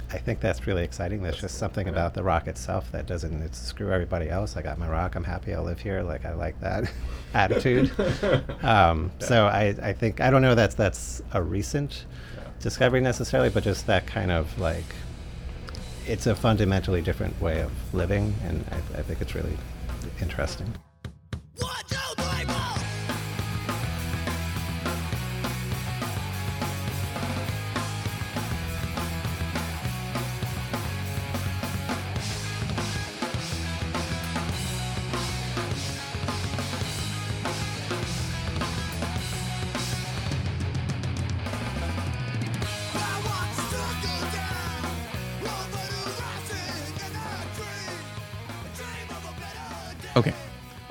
I 0.10 0.20
think 0.20 0.40
that's 0.40 0.66
really 0.68 0.86
exciting. 0.86 1.22
There's 1.22 1.42
just 1.42 1.58
something 1.58 1.90
about 1.90 2.14
the 2.14 2.24
rock 2.24 2.48
itself 2.48 2.90
that 2.94 3.06
doesn't 3.08 3.54
screw 3.54 3.92
everybody 3.92 4.30
else. 4.30 4.56
I 4.56 4.62
got 4.62 4.78
my 4.78 4.88
rock. 4.88 5.16
I'm 5.16 5.24
happy. 5.26 5.54
I 5.54 5.60
live 5.60 5.82
here. 5.82 6.02
Like 6.02 6.24
I 6.24 6.34
like 6.34 6.58
that 6.62 6.90
attitude. 7.34 7.92
Um, 8.64 9.12
yeah. 9.20 9.28
So 9.28 9.48
I, 9.48 9.76
I 9.82 9.92
think 9.92 10.22
I 10.22 10.30
don't 10.30 10.42
know 10.42 10.56
that's 10.56 10.76
that's 10.76 11.22
a 11.34 11.44
recent 11.44 12.06
yeah. 12.38 12.44
discovery 12.62 13.02
necessarily, 13.02 13.50
but 13.50 13.64
just 13.64 13.86
that 13.88 14.08
kind 14.08 14.32
of 14.32 14.58
like 14.58 14.86
it's 16.08 16.28
a 16.28 16.36
fundamentally 16.36 17.02
different 17.02 17.40
way 17.42 17.62
of 17.62 17.72
living, 17.94 18.36
and 18.46 18.66
I, 18.72 19.00
I 19.00 19.02
think 19.04 19.22
it's 19.22 19.36
really 19.36 19.58
interesting. 20.22 20.74
Okay, 50.16 50.34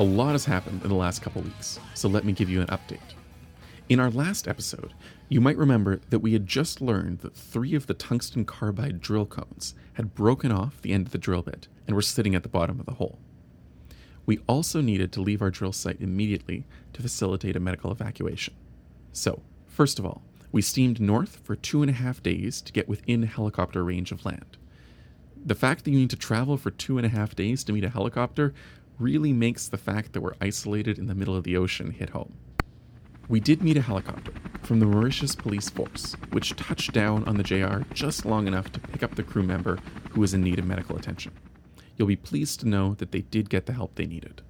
a 0.00 0.02
lot 0.02 0.32
has 0.32 0.44
happened 0.44 0.82
in 0.82 0.88
the 0.88 0.96
last 0.96 1.22
couple 1.22 1.42
weeks, 1.42 1.78
so 1.94 2.08
let 2.08 2.24
me 2.24 2.32
give 2.32 2.50
you 2.50 2.60
an 2.60 2.66
update. 2.66 2.98
In 3.88 4.00
our 4.00 4.10
last 4.10 4.48
episode, 4.48 4.94
you 5.28 5.40
might 5.40 5.56
remember 5.56 6.00
that 6.10 6.18
we 6.18 6.32
had 6.32 6.44
just 6.44 6.80
learned 6.80 7.20
that 7.20 7.36
three 7.36 7.76
of 7.76 7.86
the 7.86 7.94
tungsten 7.94 8.44
carbide 8.44 9.00
drill 9.00 9.26
cones 9.26 9.76
had 9.92 10.16
broken 10.16 10.50
off 10.50 10.82
the 10.82 10.92
end 10.92 11.06
of 11.06 11.12
the 11.12 11.18
drill 11.18 11.42
bit 11.42 11.68
and 11.86 11.94
were 11.94 12.02
sitting 12.02 12.34
at 12.34 12.42
the 12.42 12.48
bottom 12.48 12.80
of 12.80 12.86
the 12.86 12.94
hole. 12.94 13.20
We 14.26 14.40
also 14.48 14.80
needed 14.80 15.12
to 15.12 15.22
leave 15.22 15.40
our 15.40 15.50
drill 15.52 15.72
site 15.72 16.00
immediately 16.00 16.64
to 16.92 17.02
facilitate 17.02 17.54
a 17.54 17.60
medical 17.60 17.92
evacuation. 17.92 18.54
So, 19.12 19.40
first 19.68 20.00
of 20.00 20.06
all, 20.06 20.22
we 20.50 20.62
steamed 20.62 21.00
north 21.00 21.36
for 21.44 21.54
two 21.54 21.82
and 21.82 21.90
a 21.90 21.94
half 21.94 22.24
days 22.24 22.60
to 22.62 22.72
get 22.72 22.88
within 22.88 23.22
helicopter 23.22 23.84
range 23.84 24.10
of 24.10 24.24
land. 24.24 24.56
The 25.44 25.54
fact 25.54 25.84
that 25.84 25.90
you 25.90 25.98
need 25.98 26.10
to 26.10 26.16
travel 26.16 26.56
for 26.56 26.70
two 26.70 26.98
and 26.98 27.06
a 27.06 27.08
half 27.08 27.34
days 27.34 27.64
to 27.64 27.72
meet 27.72 27.84
a 27.84 27.90
helicopter 27.90 28.54
really 28.98 29.32
makes 29.32 29.68
the 29.68 29.78
fact 29.78 30.12
that 30.12 30.20
we're 30.20 30.34
isolated 30.40 30.98
in 30.98 31.06
the 31.06 31.14
middle 31.14 31.36
of 31.36 31.44
the 31.44 31.56
ocean 31.56 31.90
hit 31.90 32.10
home. 32.10 32.34
We 33.28 33.40
did 33.40 33.62
meet 33.62 33.76
a 33.76 33.82
helicopter 33.82 34.32
from 34.62 34.80
the 34.80 34.86
Mauritius 34.86 35.34
Police 35.34 35.70
Force, 35.70 36.14
which 36.30 36.54
touched 36.56 36.92
down 36.92 37.24
on 37.24 37.36
the 37.36 37.42
JR 37.42 37.82
just 37.94 38.26
long 38.26 38.46
enough 38.46 38.70
to 38.72 38.80
pick 38.80 39.02
up 39.02 39.14
the 39.14 39.22
crew 39.22 39.42
member 39.42 39.78
who 40.10 40.20
was 40.20 40.34
in 40.34 40.42
need 40.42 40.58
of 40.58 40.66
medical 40.66 40.96
attention. 40.96 41.32
You'll 41.96 42.08
be 42.08 42.16
pleased 42.16 42.60
to 42.60 42.68
know 42.68 42.94
that 42.94 43.12
they 43.12 43.22
did 43.22 43.50
get 43.50 43.66
the 43.66 43.72
help 43.72 43.94
they 43.94 44.06
needed. 44.06 44.42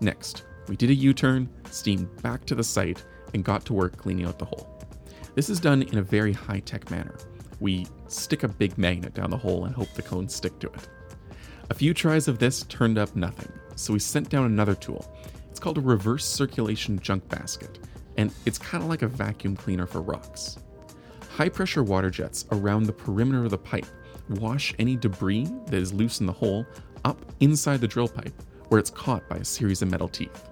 Next, 0.00 0.44
we 0.68 0.76
did 0.76 0.90
a 0.90 0.94
U 0.94 1.12
turn, 1.14 1.48
steamed 1.70 2.22
back 2.22 2.44
to 2.46 2.54
the 2.54 2.64
site, 2.64 3.04
and 3.34 3.44
got 3.44 3.64
to 3.66 3.72
work 3.72 3.96
cleaning 3.96 4.26
out 4.26 4.38
the 4.38 4.44
hole. 4.44 4.68
This 5.34 5.50
is 5.50 5.60
done 5.60 5.82
in 5.82 5.98
a 5.98 6.02
very 6.02 6.32
high 6.32 6.60
tech 6.60 6.90
manner. 6.90 7.16
We 7.60 7.86
stick 8.06 8.42
a 8.42 8.48
big 8.48 8.78
magnet 8.78 9.14
down 9.14 9.30
the 9.30 9.36
hole 9.36 9.64
and 9.64 9.74
hope 9.74 9.92
the 9.94 10.02
cones 10.02 10.34
stick 10.34 10.58
to 10.60 10.68
it. 10.68 10.88
A 11.70 11.74
few 11.74 11.92
tries 11.92 12.28
of 12.28 12.38
this 12.38 12.62
turned 12.64 12.98
up 12.98 13.14
nothing, 13.14 13.52
so 13.78 13.92
we 13.92 13.98
sent 13.98 14.28
down 14.28 14.44
another 14.44 14.74
tool. 14.74 15.06
It's 15.50 15.60
called 15.60 15.78
a 15.78 15.82
reverse 15.82 16.24
circulation 16.24 16.98
junk 16.98 17.28
basket, 17.28 17.78
and 18.16 18.32
it's 18.44 18.58
kind 18.58 18.82
of 18.82 18.90
like 18.90 19.02
a 19.02 19.08
vacuum 19.08 19.56
cleaner 19.56 19.86
for 19.86 20.02
rocks. 20.02 20.58
High 21.30 21.48
pressure 21.48 21.82
water 21.82 22.10
jets 22.10 22.46
around 22.52 22.84
the 22.84 22.92
perimeter 22.92 23.44
of 23.44 23.50
the 23.50 23.58
pipe 23.58 23.86
wash 24.28 24.74
any 24.78 24.96
debris 24.96 25.48
that 25.66 25.80
is 25.80 25.92
loose 25.92 26.20
in 26.20 26.26
the 26.26 26.32
hole 26.32 26.66
up 27.04 27.24
inside 27.40 27.80
the 27.80 27.88
drill 27.88 28.08
pipe, 28.08 28.34
where 28.68 28.80
it's 28.80 28.90
caught 28.90 29.26
by 29.28 29.36
a 29.36 29.44
series 29.44 29.80
of 29.80 29.90
metal 29.90 30.08
teeth. 30.08 30.48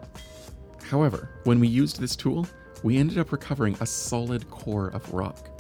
However, 0.85 1.29
when 1.45 1.59
we 1.59 1.69
used 1.69 2.01
this 2.01 2.17
tool, 2.17 2.47
we 2.83 2.97
ended 2.97 3.19
up 3.19 3.33
recovering 3.33 3.77
a 3.81 3.87
solid 3.87 4.49
core 4.51 4.89
of 4.89 5.13
rock. 5.13 5.51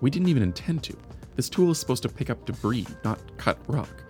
We 0.00 0.10
didn't 0.10 0.28
even 0.28 0.42
intend 0.42 0.82
to. 0.84 0.96
This 1.34 1.48
tool 1.48 1.70
is 1.70 1.80
supposed 1.80 2.02
to 2.02 2.08
pick 2.08 2.28
up 2.28 2.44
debris, 2.44 2.86
not 3.04 3.20
cut 3.38 3.58
rock. 3.66 4.04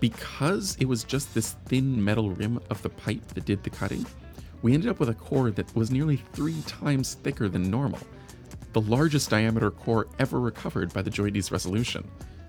Because 0.00 0.76
it 0.80 0.86
was 0.86 1.04
just 1.04 1.32
this 1.34 1.52
thin 1.66 2.02
metal 2.02 2.30
rim 2.30 2.60
of 2.70 2.82
the 2.82 2.90
pipe 2.90 3.26
that 3.28 3.44
did 3.44 3.62
the 3.62 3.70
cutting, 3.70 4.04
we 4.62 4.74
ended 4.74 4.90
up 4.90 5.00
with 5.00 5.08
a 5.08 5.14
core 5.14 5.50
that 5.50 5.74
was 5.74 5.90
nearly 5.90 6.16
three 6.32 6.60
times 6.66 7.14
thicker 7.14 7.48
than 7.48 7.70
normal, 7.70 8.00
the 8.72 8.80
largest 8.82 9.30
diameter 9.30 9.70
core 9.70 10.06
ever 10.18 10.40
recovered 10.40 10.92
by 10.92 11.02
the 11.02 11.10
JOIDES 11.10 11.50
resolution. 11.50 12.06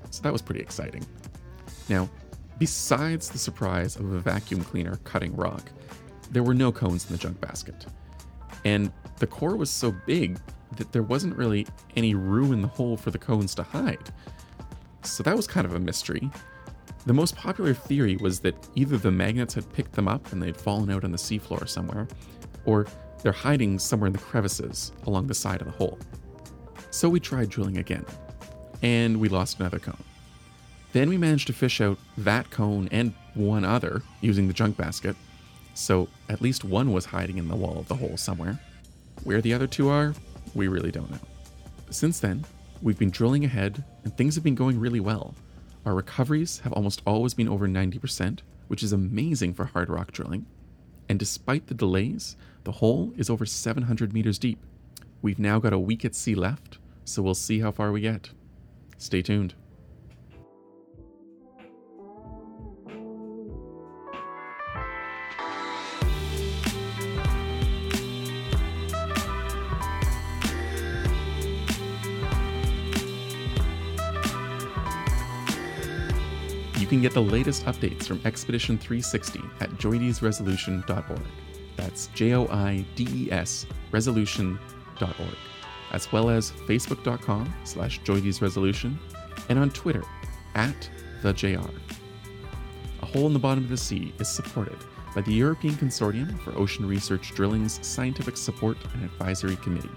So 0.10 0.22
that 0.24 0.34
was 0.34 0.42
pretty 0.42 0.62
exciting. 0.62 1.06
Now, 1.90 2.10
besides 2.60 3.30
the 3.30 3.38
surprise 3.38 3.96
of 3.96 4.12
a 4.12 4.20
vacuum 4.20 4.64
cleaner 4.64 4.98
cutting 5.04 5.36
rock, 5.36 5.72
there 6.32 6.44
were 6.44 6.54
no 6.54 6.72
cones 6.72 7.06
in 7.06 7.12
the 7.12 7.18
junk 7.18 7.40
basket. 7.40 7.86
And 8.66 8.92
the 9.20 9.28
core 9.28 9.56
was 9.56 9.70
so 9.70 9.94
big 10.06 10.40
that 10.76 10.92
there 10.92 11.04
wasn't 11.04 11.36
really 11.38 11.66
any 11.96 12.14
room 12.16 12.52
in 12.52 12.62
the 12.62 12.68
hole 12.68 12.98
for 12.98 13.12
the 13.12 13.18
cones 13.18 13.56
to 13.56 13.64
hide. 13.64 14.12
So 15.04 15.24
that 15.24 15.36
was 15.36 15.48
kind 15.48 15.66
of 15.66 15.76
a 15.76 15.80
mystery. 15.80 16.30
The 17.08 17.14
most 17.14 17.38
popular 17.38 17.74
theory 17.74 18.18
was 18.18 18.42
that 18.42 18.68
either 18.76 18.98
the 18.98 19.12
magnets 19.12 19.54
had 19.54 19.72
picked 19.72 19.94
them 19.94 20.10
up 20.10 20.34
and 20.34 20.44
they'd 20.44 20.58
fallen 20.58 20.92
out 20.92 21.06
on 21.06 21.12
the 21.14 21.18
seafloor 21.18 21.66
somewhere, 21.70 22.06
or 22.66 22.86
they're 23.24 23.32
hiding 23.32 23.80
somewhere 23.80 24.08
in 24.08 24.14
the 24.14 24.20
crevices 24.20 24.92
along 25.06 25.28
the 25.28 25.34
side 25.34 25.62
of 25.62 25.68
the 25.68 25.74
hole. 25.74 25.98
So 26.90 27.08
we 27.08 27.22
tried 27.22 27.50
drilling 27.50 27.78
again, 27.78 28.06
and 28.82 29.22
we 29.22 29.30
lost 29.30 29.62
another 29.62 29.80
cone. 29.80 30.04
Then 30.92 31.08
we 31.08 31.18
managed 31.18 31.48
to 31.48 31.54
fish 31.54 31.80
out 31.80 31.98
that 32.18 32.50
cone 32.50 32.90
and 32.92 33.14
one 33.36 33.64
other 33.64 34.02
using 34.20 34.50
the 34.50 34.54
junk 34.54 34.76
basket. 34.76 35.16
so 35.76 36.10
at 36.28 36.42
least 36.42 36.66
one 36.66 36.92
was 36.92 37.06
hiding 37.06 37.38
in 37.38 37.48
the 37.48 37.56
wall 37.56 37.80
of 37.80 37.88
the 37.88 37.96
hole 37.96 38.18
somewhere. 38.18 38.60
Where 39.24 39.42
the 39.42 39.54
other 39.54 39.68
two 39.68 39.88
are, 39.88 40.14
we 40.56 40.68
really 40.68 40.92
don't 40.92 41.10
know. 41.10 41.20
Since 41.90 42.20
then, 42.20 42.44
we've 42.82 43.00
been 43.00 43.12
drilling 43.12 43.46
ahead 43.46 43.82
and 44.04 44.16
things 44.18 44.36
have 44.36 44.44
been 44.44 44.56
going 44.56 44.78
really 44.78 45.00
well. 45.00 45.34
Our 45.88 45.96
recoveries 45.96 46.60
have 46.66 46.74
almost 46.74 47.02
always 47.08 47.34
been 47.34 47.48
over 47.48 47.66
90%, 47.66 48.42
which 48.68 48.84
is 48.84 48.92
amazing 48.92 49.54
for 49.54 49.64
hard 49.64 49.90
rock 49.90 50.12
drilling. 50.12 50.46
And 51.08 51.18
despite 51.18 51.68
the 51.68 51.74
delays, 51.74 52.36
the 52.66 52.74
hole 52.74 53.14
is 53.16 53.30
over 53.30 53.46
700 53.46 54.12
meters 54.12 54.38
deep. 54.38 54.60
We've 55.22 55.40
now 55.40 55.60
got 55.60 55.72
a 55.72 55.80
week 55.80 56.04
at 56.04 56.14
sea 56.14 56.36
left, 56.36 56.80
so 57.06 57.22
we'll 57.22 57.36
see 57.36 57.62
how 57.62 57.72
far 57.72 57.94
we 57.94 58.02
get. 58.02 58.32
Stay 58.98 59.22
tuned. 59.22 59.54
Can 76.98 77.04
get 77.04 77.14
the 77.14 77.22
latest 77.22 77.64
updates 77.66 78.06
from 78.06 78.20
Expedition 78.26 78.76
360 78.76 79.40
at 79.60 79.70
joidesresolution.org. 79.74 81.22
That's 81.76 82.08
J 82.08 82.34
O 82.34 82.48
I 82.48 82.84
D 82.96 83.08
E 83.14 83.32
S 83.32 83.68
resolution.org, 83.92 85.38
as 85.92 86.12
well 86.12 86.32
as 86.32 86.52
facebook.com 86.52 87.54
slash 87.66 88.02
joidesresolution 88.02 88.98
and 89.50 89.60
on 89.60 89.70
Twitter 89.70 90.04
at 90.56 90.90
the 91.22 91.34
JR. 91.34 91.70
A 93.04 93.06
Hole 93.06 93.28
in 93.28 93.34
the 93.34 93.40
Bottom 93.40 93.66
of 93.66 93.70
the 93.70 93.78
Sea 93.78 94.12
is 94.18 94.28
supported 94.28 94.80
by 95.14 95.22
the 95.22 95.34
European 95.34 95.76
Consortium 95.76 96.40
for 96.40 96.58
Ocean 96.58 96.88
Research 96.88 97.32
Drilling's 97.36 97.86
Scientific 97.86 98.38
Support 98.38 98.78
and 98.96 99.04
Advisory 99.04 99.58
Committee, 99.58 99.92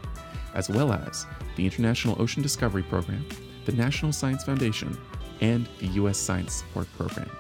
as 0.53 0.69
well 0.69 0.93
as 0.93 1.27
the 1.57 1.65
International 1.65 2.21
Ocean 2.21 2.43
Discovery 2.43 2.83
Program, 2.83 3.25
the 3.65 3.73
National 3.73 4.13
Science 4.13 4.45
Foundation, 4.45 4.99
and 5.41 5.69
the 5.79 5.87
U.S. 5.87 6.19
Science 6.19 6.55
Support 6.55 6.89
Program. 6.97 7.31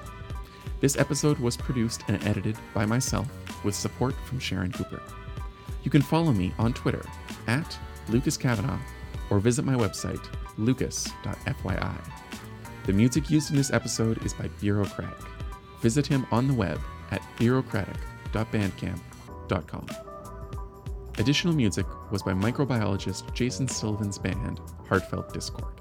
This 0.80 0.96
episode 0.96 1.38
was 1.38 1.56
produced 1.56 2.02
and 2.08 2.24
edited 2.26 2.56
by 2.72 2.86
myself 2.86 3.28
with 3.64 3.74
support 3.74 4.14
from 4.24 4.38
Sharon 4.38 4.72
Cooper. 4.72 5.02
You 5.82 5.90
can 5.90 6.02
follow 6.02 6.32
me 6.32 6.54
on 6.58 6.72
Twitter 6.72 7.04
at 7.46 7.78
Lucas 8.08 8.36
Kavanagh 8.36 8.78
or 9.30 9.40
visit 9.40 9.64
my 9.64 9.74
website, 9.74 10.24
lucas.fyi. 10.58 12.10
The 12.84 12.92
music 12.92 13.30
used 13.30 13.50
in 13.50 13.56
this 13.56 13.72
episode 13.72 14.24
is 14.24 14.34
by 14.34 14.48
Bureaucratic. 14.60 15.18
Visit 15.80 16.06
him 16.06 16.26
on 16.30 16.46
the 16.48 16.54
web 16.54 16.80
at 17.10 17.22
bureaucratic.bandcamp.com. 17.38 19.86
Additional 21.18 21.54
music 21.54 21.86
was 22.10 22.22
by 22.22 22.32
microbiologist 22.32 23.34
Jason 23.34 23.68
Sylvan's 23.68 24.18
band, 24.18 24.60
Heartfelt 24.88 25.34
Discord. 25.34 25.79